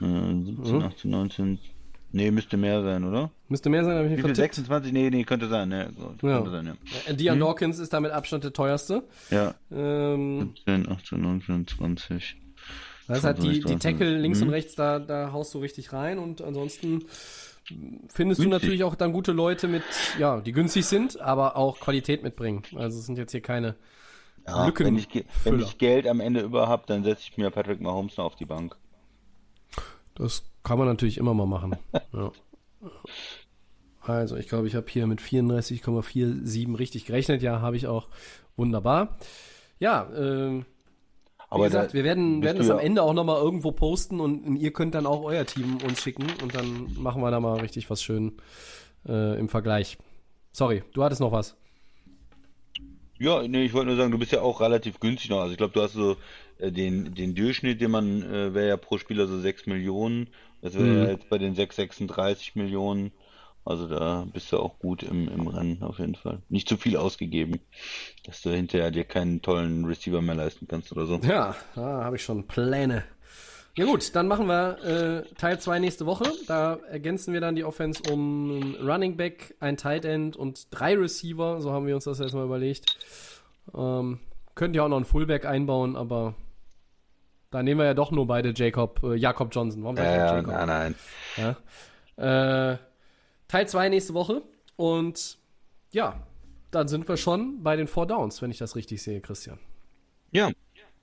[0.00, 1.58] Äh, 17, 18, 19.
[2.12, 3.30] Nee, müsste mehr sein, oder?
[3.48, 4.36] Müsste mehr sein, habe ich mich vertippt.
[4.54, 4.92] 26?
[4.92, 5.92] Nee, nee, könnte sein, ne.
[5.96, 6.36] So, Ja.
[6.38, 6.74] Könnte sein, ja.
[7.06, 9.04] Äh, Dion Dawkins ist damit Abstand der teuerste.
[9.30, 12.36] Ja, Ähm, 17, 18, 19, 20.
[13.06, 14.46] Das ist halt die, die 25, Tackle links Mhm.
[14.48, 17.04] und rechts, da, da haust du richtig rein und ansonsten
[17.64, 18.48] findest du Günstig.
[18.48, 19.82] natürlich auch dann gute Leute mit,
[20.18, 22.62] ja, die günstig sind, aber auch Qualität mitbringen.
[22.76, 23.76] Also es sind jetzt hier keine
[24.46, 25.08] Ja, Lücken- wenn ich,
[25.44, 28.34] wenn ich Geld am Ende über habe, dann setze ich mir Patrick Mahomes noch auf
[28.36, 28.76] die Bank.
[30.20, 31.76] Das kann man natürlich immer mal machen.
[32.12, 32.30] ja.
[34.02, 37.42] Also, ich glaube, ich habe hier mit 34,47 richtig gerechnet.
[37.42, 38.08] Ja, habe ich auch.
[38.56, 39.16] Wunderbar.
[39.78, 40.64] ja, wie
[41.48, 44.56] Aber gesagt, da wir werden, werden das am ja- Ende auch nochmal irgendwo posten und,
[44.56, 47.88] ihr könnt dann auch euer Team uns schicken und dann machen wir da mal richtig
[47.90, 48.32] was schön
[49.08, 49.96] äh, im Vergleich.
[50.52, 51.56] Sorry, du hattest noch was.
[53.18, 55.40] Ja, nee, ich wollte nur sagen, du bist ja auch relativ günstig noch.
[55.40, 56.16] Also ich glaube, du hast so äh,
[56.70, 60.28] den, den Durchschnitt, den man, äh, wäre ja pro Spieler so 6 Millionen.
[60.62, 61.02] Das wäre Mhm.
[61.04, 63.12] ja jetzt bei den 6,36 Millionen.
[63.64, 66.40] Also da bist du auch gut im, im Rennen auf jeden Fall.
[66.48, 67.60] Nicht zu viel ausgegeben,
[68.24, 71.20] dass du hinterher dir keinen tollen Receiver mehr leisten kannst oder so.
[71.22, 73.04] Ja, da habe ich schon Pläne.
[73.76, 76.24] Ja gut, dann machen wir äh, Teil 2 nächste Woche.
[76.48, 81.60] Da ergänzen wir dann die Offense um Running Back, ein Tight End und drei Receiver.
[81.60, 82.96] So haben wir uns das erstmal überlegt.
[83.74, 84.18] Ähm,
[84.54, 86.34] könnt ihr auch noch einen Fullback einbauen, aber
[87.50, 89.82] da nehmen wir ja doch nur beide Jacob, äh, Jakob Johnson.
[89.82, 90.52] Warum sag ich ja, Jacob?
[90.52, 90.94] nein,
[91.36, 91.56] nein.
[92.16, 92.72] Ja.
[92.72, 92.78] Äh,
[93.48, 94.42] Teil 2 nächste Woche.
[94.76, 95.38] Und
[95.90, 96.26] ja,
[96.70, 99.58] dann sind wir schon bei den Four Downs, wenn ich das richtig sehe, Christian.
[100.30, 100.50] Ja,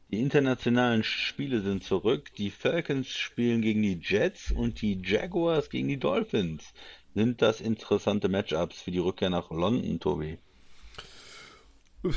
[0.10, 2.34] die internationalen Spiele sind zurück.
[2.38, 6.74] Die Falcons spielen gegen die Jets und die Jaguars gegen die Dolphins.
[7.14, 10.38] Sind das interessante Matchups für die Rückkehr nach London, Tobi?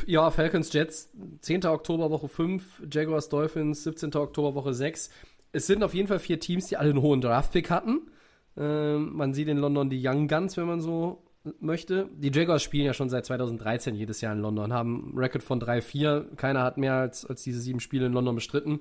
[0.07, 1.11] Ja, Falcons Jets,
[1.41, 1.67] 10.
[1.67, 4.15] Oktober Woche 5, Jaguars Dolphins, 17.
[4.15, 5.11] Oktober Woche 6.
[5.53, 8.11] Es sind auf jeden Fall vier Teams, die alle einen hohen Draftpick hatten.
[8.57, 11.25] Ähm, man sieht in London die Young Guns, wenn man so
[11.61, 12.09] möchte.
[12.15, 15.61] Die Jaguars spielen ja schon seit 2013 jedes Jahr in London, haben einen Record von
[15.61, 16.37] 3-4.
[16.37, 18.81] Keiner hat mehr als, als diese sieben Spiele in London bestritten.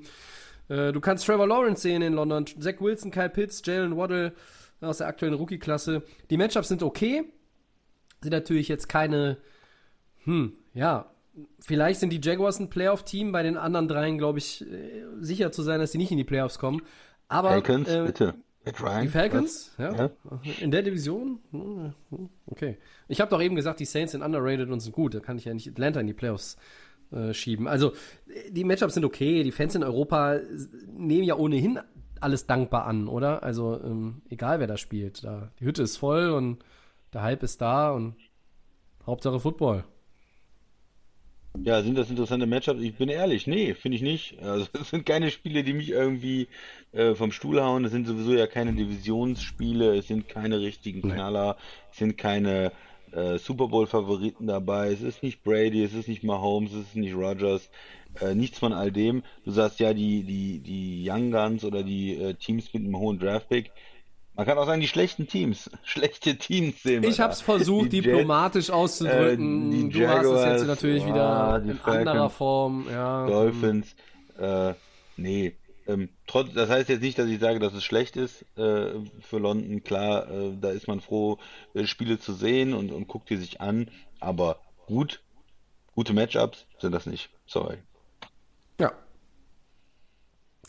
[0.67, 4.33] Äh, du kannst Trevor Lawrence sehen in London, Zach Wilson, Kyle Pitts, Jalen Waddle
[4.81, 6.03] aus der aktuellen Rookie-Klasse.
[6.29, 7.23] Die Matchups sind okay.
[8.21, 9.37] Sind natürlich jetzt keine
[10.29, 11.05] hm, ja,
[11.59, 15.63] vielleicht sind die Jaguars ein Playoff-Team, bei den anderen dreien glaube ich äh, sicher zu
[15.63, 16.81] sein, dass sie nicht in die Playoffs kommen.
[17.27, 18.35] Aber Falcons, äh, bitte.
[19.01, 20.09] Die Falcons, ja, Ja.
[20.59, 21.93] in der Division, Hm,
[22.45, 22.77] okay.
[23.07, 25.15] Ich habe doch eben gesagt, die Saints sind underrated und sind gut.
[25.15, 26.57] Da kann ich ja nicht Atlanta in die Playoffs
[27.11, 27.67] äh, schieben.
[27.67, 27.93] Also
[28.51, 29.41] die Matchups sind okay.
[29.43, 30.39] Die Fans in Europa
[30.95, 31.79] nehmen ja ohnehin
[32.19, 33.41] alles dankbar an, oder?
[33.41, 36.59] Also ähm, egal wer da spielt, da die Hütte ist voll und
[37.13, 38.15] der Hype ist da und
[39.05, 39.85] Hauptsache Football.
[41.63, 42.81] Ja, sind das interessante Matchups?
[42.81, 44.39] Ich bin ehrlich, nee, finde ich nicht.
[44.41, 46.47] Also es sind keine Spiele, die mich irgendwie
[46.93, 47.83] äh, vom Stuhl hauen.
[47.85, 51.57] Es sind sowieso ja keine Divisionsspiele, es sind keine richtigen Knaller,
[51.91, 52.71] es sind keine
[53.11, 54.91] äh, Super Bowl-Favoriten dabei.
[54.91, 57.69] Es ist nicht Brady, es ist nicht Mahomes, es ist nicht Rodgers,
[58.21, 59.23] äh, nichts von all dem.
[59.43, 63.19] Du sagst ja, die, die, die Young Guns oder die äh, Teams mit einem hohen
[63.19, 63.71] Draftpick.
[64.39, 67.91] Man kann auch sagen, die schlechten Teams, schlechte Teams sehen wir Ich habe es versucht,
[67.91, 69.67] Die Jets, diplomatisch auszudrücken.
[69.69, 72.87] äh, die du hast es jetzt Jaguars, natürlich ah, wieder in Falcons, anderer Form.
[72.89, 73.27] Ja.
[73.27, 73.93] Dolphins,
[74.39, 74.75] äh,
[75.17, 75.57] nee.
[75.87, 79.39] Ähm, trotz, das heißt jetzt nicht, dass ich sage, dass es schlecht ist äh, für
[79.39, 79.83] London.
[79.83, 81.37] Klar, äh, da ist man froh,
[81.73, 83.91] äh, Spiele zu sehen und, und guckt die sich an.
[84.21, 85.21] Aber gut,
[85.95, 87.29] gute Matchups sind das nicht.
[87.45, 87.79] Sorry.
[88.79, 88.93] Ja.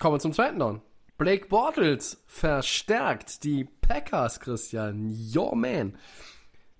[0.00, 0.82] Kommen wir zum zweiten Down.
[1.20, 5.14] Blake Bortles verstärkt die Packers, Christian.
[5.36, 5.98] Your man.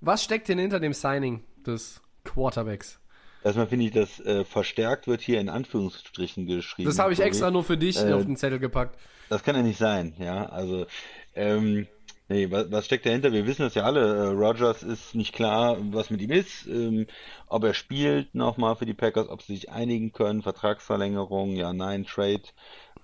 [0.00, 2.98] Was steckt denn hinter dem Signing des Quarterbacks?
[3.44, 6.88] Erstmal finde ich, dass äh, verstärkt wird hier in Anführungsstrichen geschrieben.
[6.88, 8.98] Das habe ich extra nur für dich Äh, auf den Zettel gepackt.
[9.28, 10.46] Das kann ja nicht sein, ja.
[10.46, 10.86] Also,
[11.34, 11.86] ähm,
[12.30, 13.32] nee, was, was steckt dahinter?
[13.32, 14.00] Wir wissen das ja alle.
[14.00, 16.66] Äh, Rogers ist nicht klar, was mit ihm ist.
[16.66, 17.06] Ähm,
[17.46, 22.06] ob er spielt nochmal für die Packers, ob sie sich einigen können, Vertragsverlängerung, ja, nein,
[22.06, 22.44] Trade.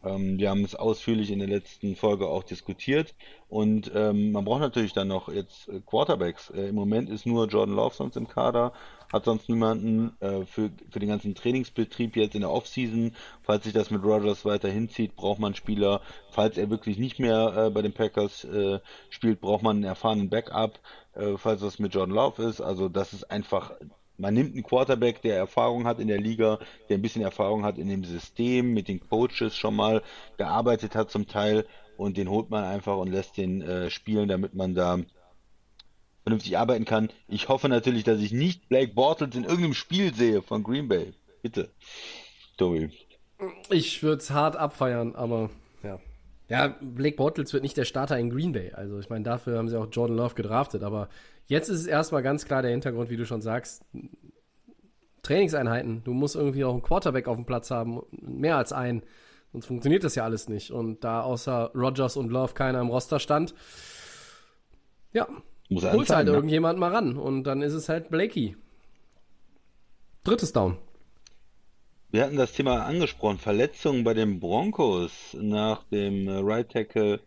[0.06, 3.14] Ähm, wir haben es ausführlich in der letzten Folge auch diskutiert.
[3.48, 6.50] Und ähm, man braucht natürlich dann noch jetzt äh, Quarterbacks.
[6.50, 8.72] Äh, Im Moment ist nur Jordan Love sonst im Kader,
[9.12, 13.14] hat sonst niemanden äh, für, für den ganzen Trainingsbetrieb jetzt in der Offseason.
[13.42, 16.00] Falls sich das mit Rogers weiter hinzieht, braucht man Spieler.
[16.30, 18.80] Falls er wirklich nicht mehr äh, bei den Packers äh,
[19.10, 20.80] spielt, braucht man einen erfahrenen Backup,
[21.14, 22.60] äh, falls das mit Jordan Love ist.
[22.60, 23.72] Also das ist einfach
[24.18, 26.58] man nimmt einen Quarterback, der Erfahrung hat in der Liga,
[26.88, 30.02] der ein bisschen Erfahrung hat in dem System, mit den Coaches schon mal
[30.36, 34.54] gearbeitet hat zum Teil und den holt man einfach und lässt den äh, spielen, damit
[34.54, 34.98] man da
[36.22, 37.10] vernünftig arbeiten kann.
[37.28, 41.12] Ich hoffe natürlich, dass ich nicht Blake Bortles in irgendeinem Spiel sehe von Green Bay.
[41.42, 41.70] Bitte.
[42.56, 42.90] Tobi.
[43.70, 45.50] Ich würde es hart abfeiern, aber
[46.48, 46.76] ja.
[46.80, 48.72] Blake Bortles wird nicht der Starter in Green Bay.
[48.72, 50.82] Also ich meine, dafür haben sie auch Jordan Love gedraftet.
[50.82, 51.08] Aber
[51.46, 53.84] jetzt ist es erstmal ganz klar der Hintergrund, wie du schon sagst.
[55.22, 56.04] Trainingseinheiten.
[56.04, 58.02] Du musst irgendwie auch einen Quarterback auf dem Platz haben.
[58.10, 59.02] Mehr als einen.
[59.52, 60.70] Sonst funktioniert das ja alles nicht.
[60.70, 63.54] Und da außer Rogers und Love keiner im Roster stand,
[65.12, 65.26] ja,
[65.68, 66.34] Muss er holst halt ne?
[66.34, 67.16] irgendjemand mal ran.
[67.16, 68.56] Und dann ist es halt Blakey.
[70.24, 70.78] Drittes Down.
[72.16, 77.20] Wir hatten das Thema angesprochen, Verletzungen bei den Broncos nach dem äh, Right Tackle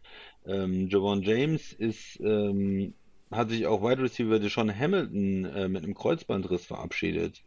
[0.47, 2.95] ähm, Javon James ist, ähm,
[3.29, 7.43] hat sich auch Wide Receiver Deshaun Hamilton äh, mit einem Kreuzbandriss verabschiedet.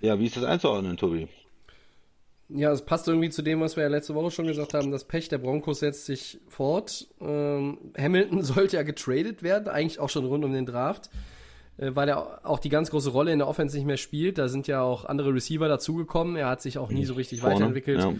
[0.00, 1.28] Ja, wie ist das einzuordnen, Tobi?
[2.48, 4.90] Ja, es passt irgendwie zu dem, was wir ja letzte Woche schon gesagt haben.
[4.90, 7.06] Das Pech der Broncos setzt sich fort.
[7.20, 11.08] Ähm, Hamilton sollte ja getradet werden, eigentlich auch schon rund um den Draft,
[11.90, 14.38] weil er auch die ganz große Rolle in der Offense nicht mehr spielt.
[14.38, 16.36] Da sind ja auch andere Receiver dazugekommen.
[16.36, 18.00] Er hat sich auch nie so richtig Vorne, weiterentwickelt.
[18.00, 18.12] ja.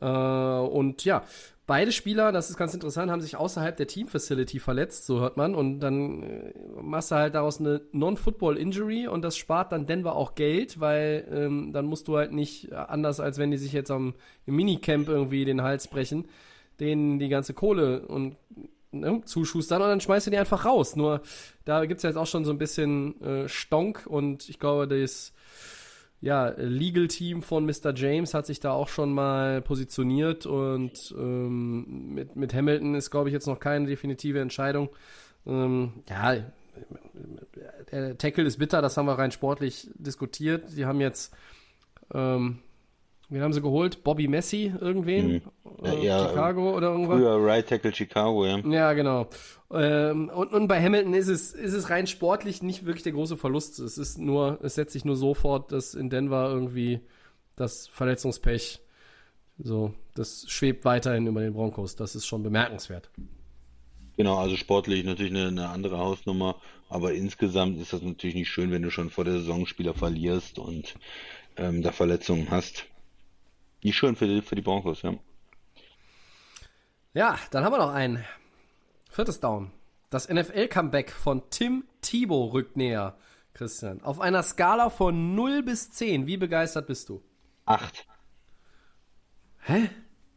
[0.00, 1.24] Äh, und ja,
[1.66, 5.54] beide Spieler, das ist ganz interessant, haben sich außerhalb der Team-Facility verletzt, so hört man.
[5.54, 10.34] Und dann äh, machst du halt daraus eine Non-Football-Injury und das spart dann Denver auch
[10.34, 13.90] Geld, weil ähm, dann musst du halt nicht äh, anders, als wenn die sich jetzt
[13.90, 14.14] am
[14.46, 16.28] im Minicamp irgendwie den Hals brechen,
[16.80, 18.36] denen die ganze Kohle und
[19.00, 20.96] ne, zuschustern und dann schmeißt du die einfach raus.
[20.96, 21.22] Nur
[21.64, 25.32] da gibt's jetzt auch schon so ein bisschen äh, Stonk und ich glaube, das
[26.24, 27.92] ja, Legal Team von Mr.
[27.94, 33.28] James hat sich da auch schon mal positioniert und ähm, mit, mit Hamilton ist, glaube
[33.28, 34.88] ich, jetzt noch keine definitive Entscheidung.
[35.46, 36.36] Ähm, ja,
[37.92, 40.70] der Tackle ist bitter, das haben wir rein sportlich diskutiert.
[40.70, 41.34] Sie haben jetzt,
[42.14, 42.60] ähm,
[43.34, 44.02] wen haben sie geholt?
[44.04, 45.42] Bobby Messi, irgendwen?
[45.82, 47.18] Ja, Äh, ja, Chicago oder irgendwas?
[47.18, 48.58] Früher Right Tackle Chicago, ja.
[48.60, 49.28] Ja, genau.
[49.70, 53.36] Ähm, und, und bei Hamilton ist es, ist es rein sportlich nicht wirklich der große
[53.36, 53.78] Verlust.
[53.80, 57.00] Es ist nur, es setzt sich nur so fort, dass in Denver irgendwie
[57.56, 58.80] das Verletzungspech
[59.58, 61.96] so, das schwebt weiterhin über den Broncos.
[61.96, 63.10] Das ist schon bemerkenswert.
[64.16, 66.56] Genau, also sportlich natürlich eine, eine andere Hausnummer,
[66.88, 70.58] aber insgesamt ist das natürlich nicht schön, wenn du schon vor der Saison Spieler verlierst
[70.58, 70.94] und
[71.56, 72.86] ähm, da Verletzungen hast.
[73.84, 75.14] Nicht schön für die, für die Broncos, ja.
[77.12, 78.24] Ja, dann haben wir noch ein
[79.10, 79.70] viertes Down.
[80.08, 83.16] Das NFL-Comeback von Tim Thibault rückt näher,
[83.52, 84.02] Christian.
[84.02, 87.22] Auf einer Skala von 0 bis 10, wie begeistert bist du?
[87.66, 88.06] Acht.
[89.60, 89.90] Hä?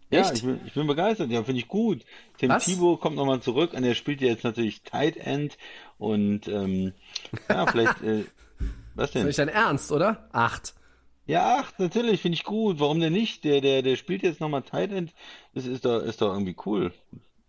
[0.10, 0.34] Ja, Echt?
[0.36, 2.04] ich bin, ich bin begeistert, ja, finde ich gut.
[2.38, 2.66] Tim Was?
[2.66, 5.58] Thibault kommt nochmal zurück und er spielt ja jetzt natürlich Tight End
[5.98, 6.94] und ähm,
[7.50, 8.26] ja, vielleicht, äh,
[8.96, 9.26] was Ist denn?
[9.26, 10.28] nicht dein Ernst, oder?
[10.34, 10.74] Acht.
[11.28, 12.80] Ja, acht, natürlich, finde ich gut.
[12.80, 13.44] Warum denn nicht?
[13.44, 15.14] Der, der, der spielt jetzt nochmal Tight End.
[15.54, 16.94] Das ist doch, ist doch irgendwie cool.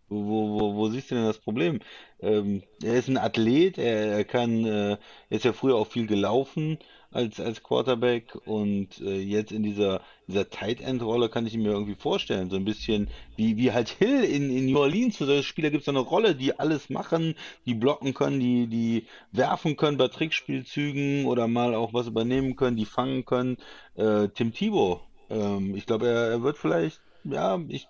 [0.08, 1.80] Wo, wo, wo, wo siehst du denn das Problem?
[2.20, 4.98] Ähm, er ist ein Athlet, er, er kann, äh, er
[5.30, 6.78] ist ja früher auch viel gelaufen
[7.10, 11.62] als, als Quarterback und äh, jetzt in dieser, dieser Tight End Rolle kann ich ihn
[11.62, 12.50] mir irgendwie vorstellen.
[12.50, 15.16] So ein bisschen wie, wie halt Hill in, in New Orleans.
[15.16, 17.34] Für solche Spieler gibt es eine Rolle, die alles machen,
[17.64, 22.76] die blocken können, die, die werfen können bei Trickspielzügen oder mal auch was übernehmen können,
[22.76, 23.56] die fangen können.
[23.94, 25.00] Äh, Tim Thibault,
[25.30, 27.88] ähm, ich glaube, er, er wird vielleicht, ja, ich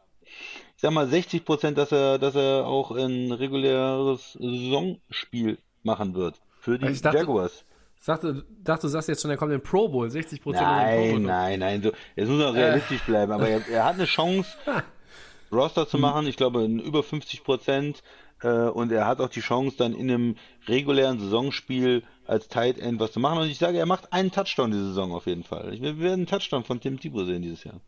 [0.77, 6.37] ich sag mal 60 Prozent, dass er, dass er auch ein reguläres Saisonspiel machen wird
[6.61, 7.65] für die Ich dachte- Jaguars.
[8.01, 10.69] Sagte, dachte, du sagst jetzt schon, er kommt in den Pro Bowl, 60 Prozent in
[10.69, 11.21] den Pro Nein, Bowl.
[11.21, 14.49] nein, nein, so, jetzt muss er realistisch bleiben, aber er, er hat eine Chance,
[15.53, 18.03] Roster zu machen, ich glaube über 50 Prozent,
[18.43, 20.37] äh, und er hat auch die Chance, dann in einem
[20.67, 23.39] regulären Saisonspiel als Tight End was zu machen.
[23.39, 25.73] Und ich sage, er macht einen Touchdown diese Saison auf jeden Fall.
[25.81, 27.81] Wir werden einen Touchdown von Tim Thibault sehen dieses Jahr.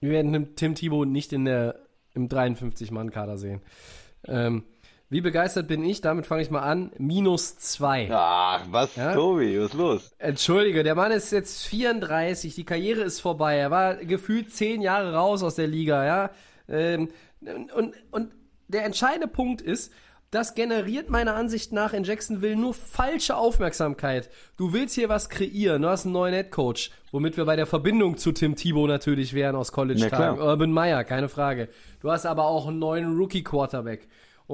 [0.00, 1.80] Wir werden Tim Thibault nicht in der,
[2.14, 3.60] im 53-Mann-Kader sehen.
[4.26, 4.64] Ähm,
[5.12, 6.00] wie begeistert bin ich?
[6.00, 6.90] Damit fange ich mal an.
[6.96, 8.08] Minus zwei.
[8.10, 9.12] Ach, was, Ja?
[9.12, 10.10] Tobi, was ist los?
[10.18, 13.58] Entschuldige, der Mann ist jetzt 34, die Karriere ist vorbei.
[13.58, 16.30] Er war gefühlt zehn Jahre raus aus der Liga, ja.
[16.66, 17.10] Ähm,
[17.74, 18.32] und, und
[18.68, 19.92] der entscheidende Punkt ist,
[20.30, 24.30] das generiert meiner Ansicht nach in Jacksonville nur falsche Aufmerksamkeit.
[24.56, 28.16] Du willst hier was kreieren, du hast einen neuen Headcoach, womit wir bei der Verbindung
[28.16, 30.36] zu Tim Thibault natürlich wären aus College-Tagen.
[30.36, 30.38] klar.
[30.38, 31.68] Urban Meyer, keine Frage.
[32.00, 34.08] Du hast aber auch einen neuen Rookie-Quarterback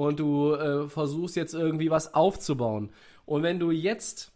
[0.07, 2.91] und du äh, versuchst jetzt irgendwie was aufzubauen.
[3.25, 4.31] Und wenn du jetzt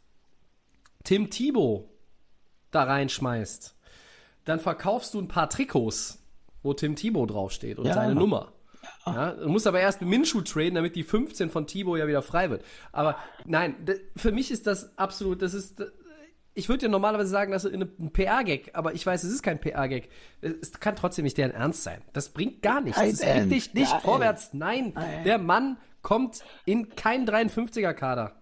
[1.03, 1.85] Tim Thibault
[2.71, 3.75] da reinschmeißt,
[4.45, 6.21] dann verkaufst du ein paar Trikots,
[6.63, 7.93] wo Tim Thibault draufsteht und Ja.
[7.93, 8.51] seine Nummer.
[9.05, 12.21] Ja, du musst aber erst mit Minshew traden, damit die 15 von Thibault ja wieder
[12.21, 12.63] frei wird.
[12.91, 13.75] Aber nein,
[14.17, 15.81] für mich ist das absolut, das ist,
[16.55, 19.59] ich würde ja normalerweise sagen, das ist ein PR-Gag, aber ich weiß, es ist kein
[19.59, 20.09] PR-Gag.
[20.41, 22.01] Es kann trotzdem nicht deren Ernst sein.
[22.13, 22.99] Das bringt gar nichts.
[22.99, 24.01] Kein Es bringt dich nicht Nein.
[24.01, 24.49] vorwärts.
[24.53, 24.93] Nein,
[25.25, 28.35] der Mann kommt in keinen 53er-Kader.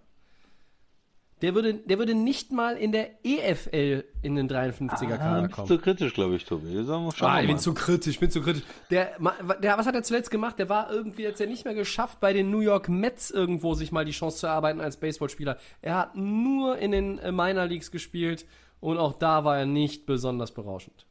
[1.41, 5.67] Der würde, der würde nicht mal in der EFL in den 53er-Kader Ah, kommen.
[5.67, 6.71] zu kritisch, glaube ich, Tobi.
[6.71, 8.61] Wir sagen, Ah, ich bin zu kritisch, ich bin zu kritisch.
[8.91, 9.17] Der,
[9.61, 10.59] der, was hat er zuletzt gemacht?
[10.59, 13.91] Der war irgendwie jetzt ja nicht mehr geschafft, bei den New York Mets irgendwo sich
[13.91, 15.57] mal die Chance zu erarbeiten als Baseballspieler.
[15.81, 18.45] Er hat nur in den äh, Minor Leagues gespielt
[18.79, 21.05] und auch da war er nicht besonders berauschend.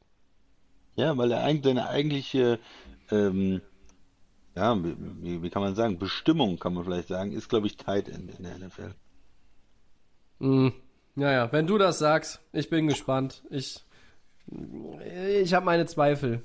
[0.97, 2.59] Ja, weil er eigentlich seine eigentliche,
[3.11, 3.63] ähm,
[4.55, 8.09] ja, wie, wie kann man sagen, Bestimmung, kann man vielleicht sagen, ist, glaube ich, Tight
[8.09, 8.95] End in der NFL.
[10.41, 13.43] Naja, wenn du das sagst, ich bin gespannt.
[13.51, 13.85] Ich,
[15.43, 16.43] ich habe meine Zweifel.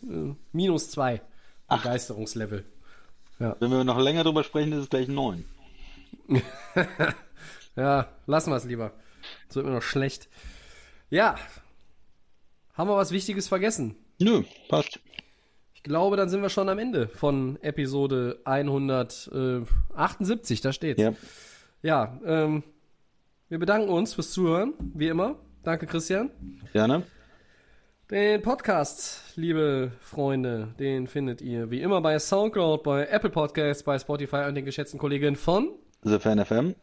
[0.51, 1.21] Minus zwei.
[1.69, 2.65] Begeisterungslevel.
[3.39, 5.45] Wenn wir noch länger drüber sprechen, ist es gleich neun.
[7.75, 8.93] Ja, lassen wir es lieber.
[9.49, 10.29] So wird mir noch schlecht.
[11.09, 11.35] Ja.
[12.73, 13.97] Haben wir was Wichtiges vergessen?
[14.19, 15.01] Nö, passt.
[15.73, 20.61] Ich glaube, dann sind wir schon am Ende von Episode 178.
[20.61, 21.01] Da steht's.
[21.01, 21.13] Ja.
[21.81, 22.63] Ja, ähm,
[23.49, 25.35] wir bedanken uns fürs Zuhören, wie immer.
[25.63, 26.31] Danke, Christian.
[26.73, 27.03] Gerne.
[28.09, 33.97] Den Podcast, liebe Freunde, den findet ihr wie immer bei Soundcloud, bei Apple Podcasts, bei
[33.97, 35.69] Spotify und den geschätzten Kolleginnen von.
[36.03, 36.75] The Fan FM.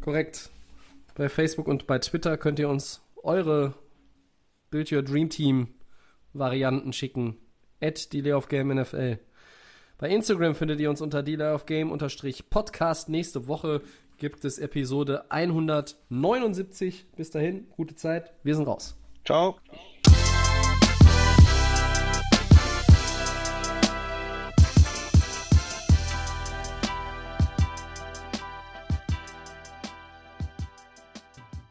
[0.00, 0.50] Korrekt.
[1.14, 3.74] Bei Facebook und bei Twitter könnt ihr uns eure
[4.70, 5.68] Build Your Dream Team
[6.32, 7.36] Varianten schicken.
[7.80, 9.18] At Delay of Game NFL.
[9.98, 13.08] Bei Instagram findet ihr uns unter Delay of Game unterstrich Podcast.
[13.08, 13.82] Nächste Woche
[14.18, 17.06] gibt es Episode 179.
[17.16, 18.32] Bis dahin, gute Zeit.
[18.42, 18.96] Wir sind raus.
[19.24, 19.56] Ciao.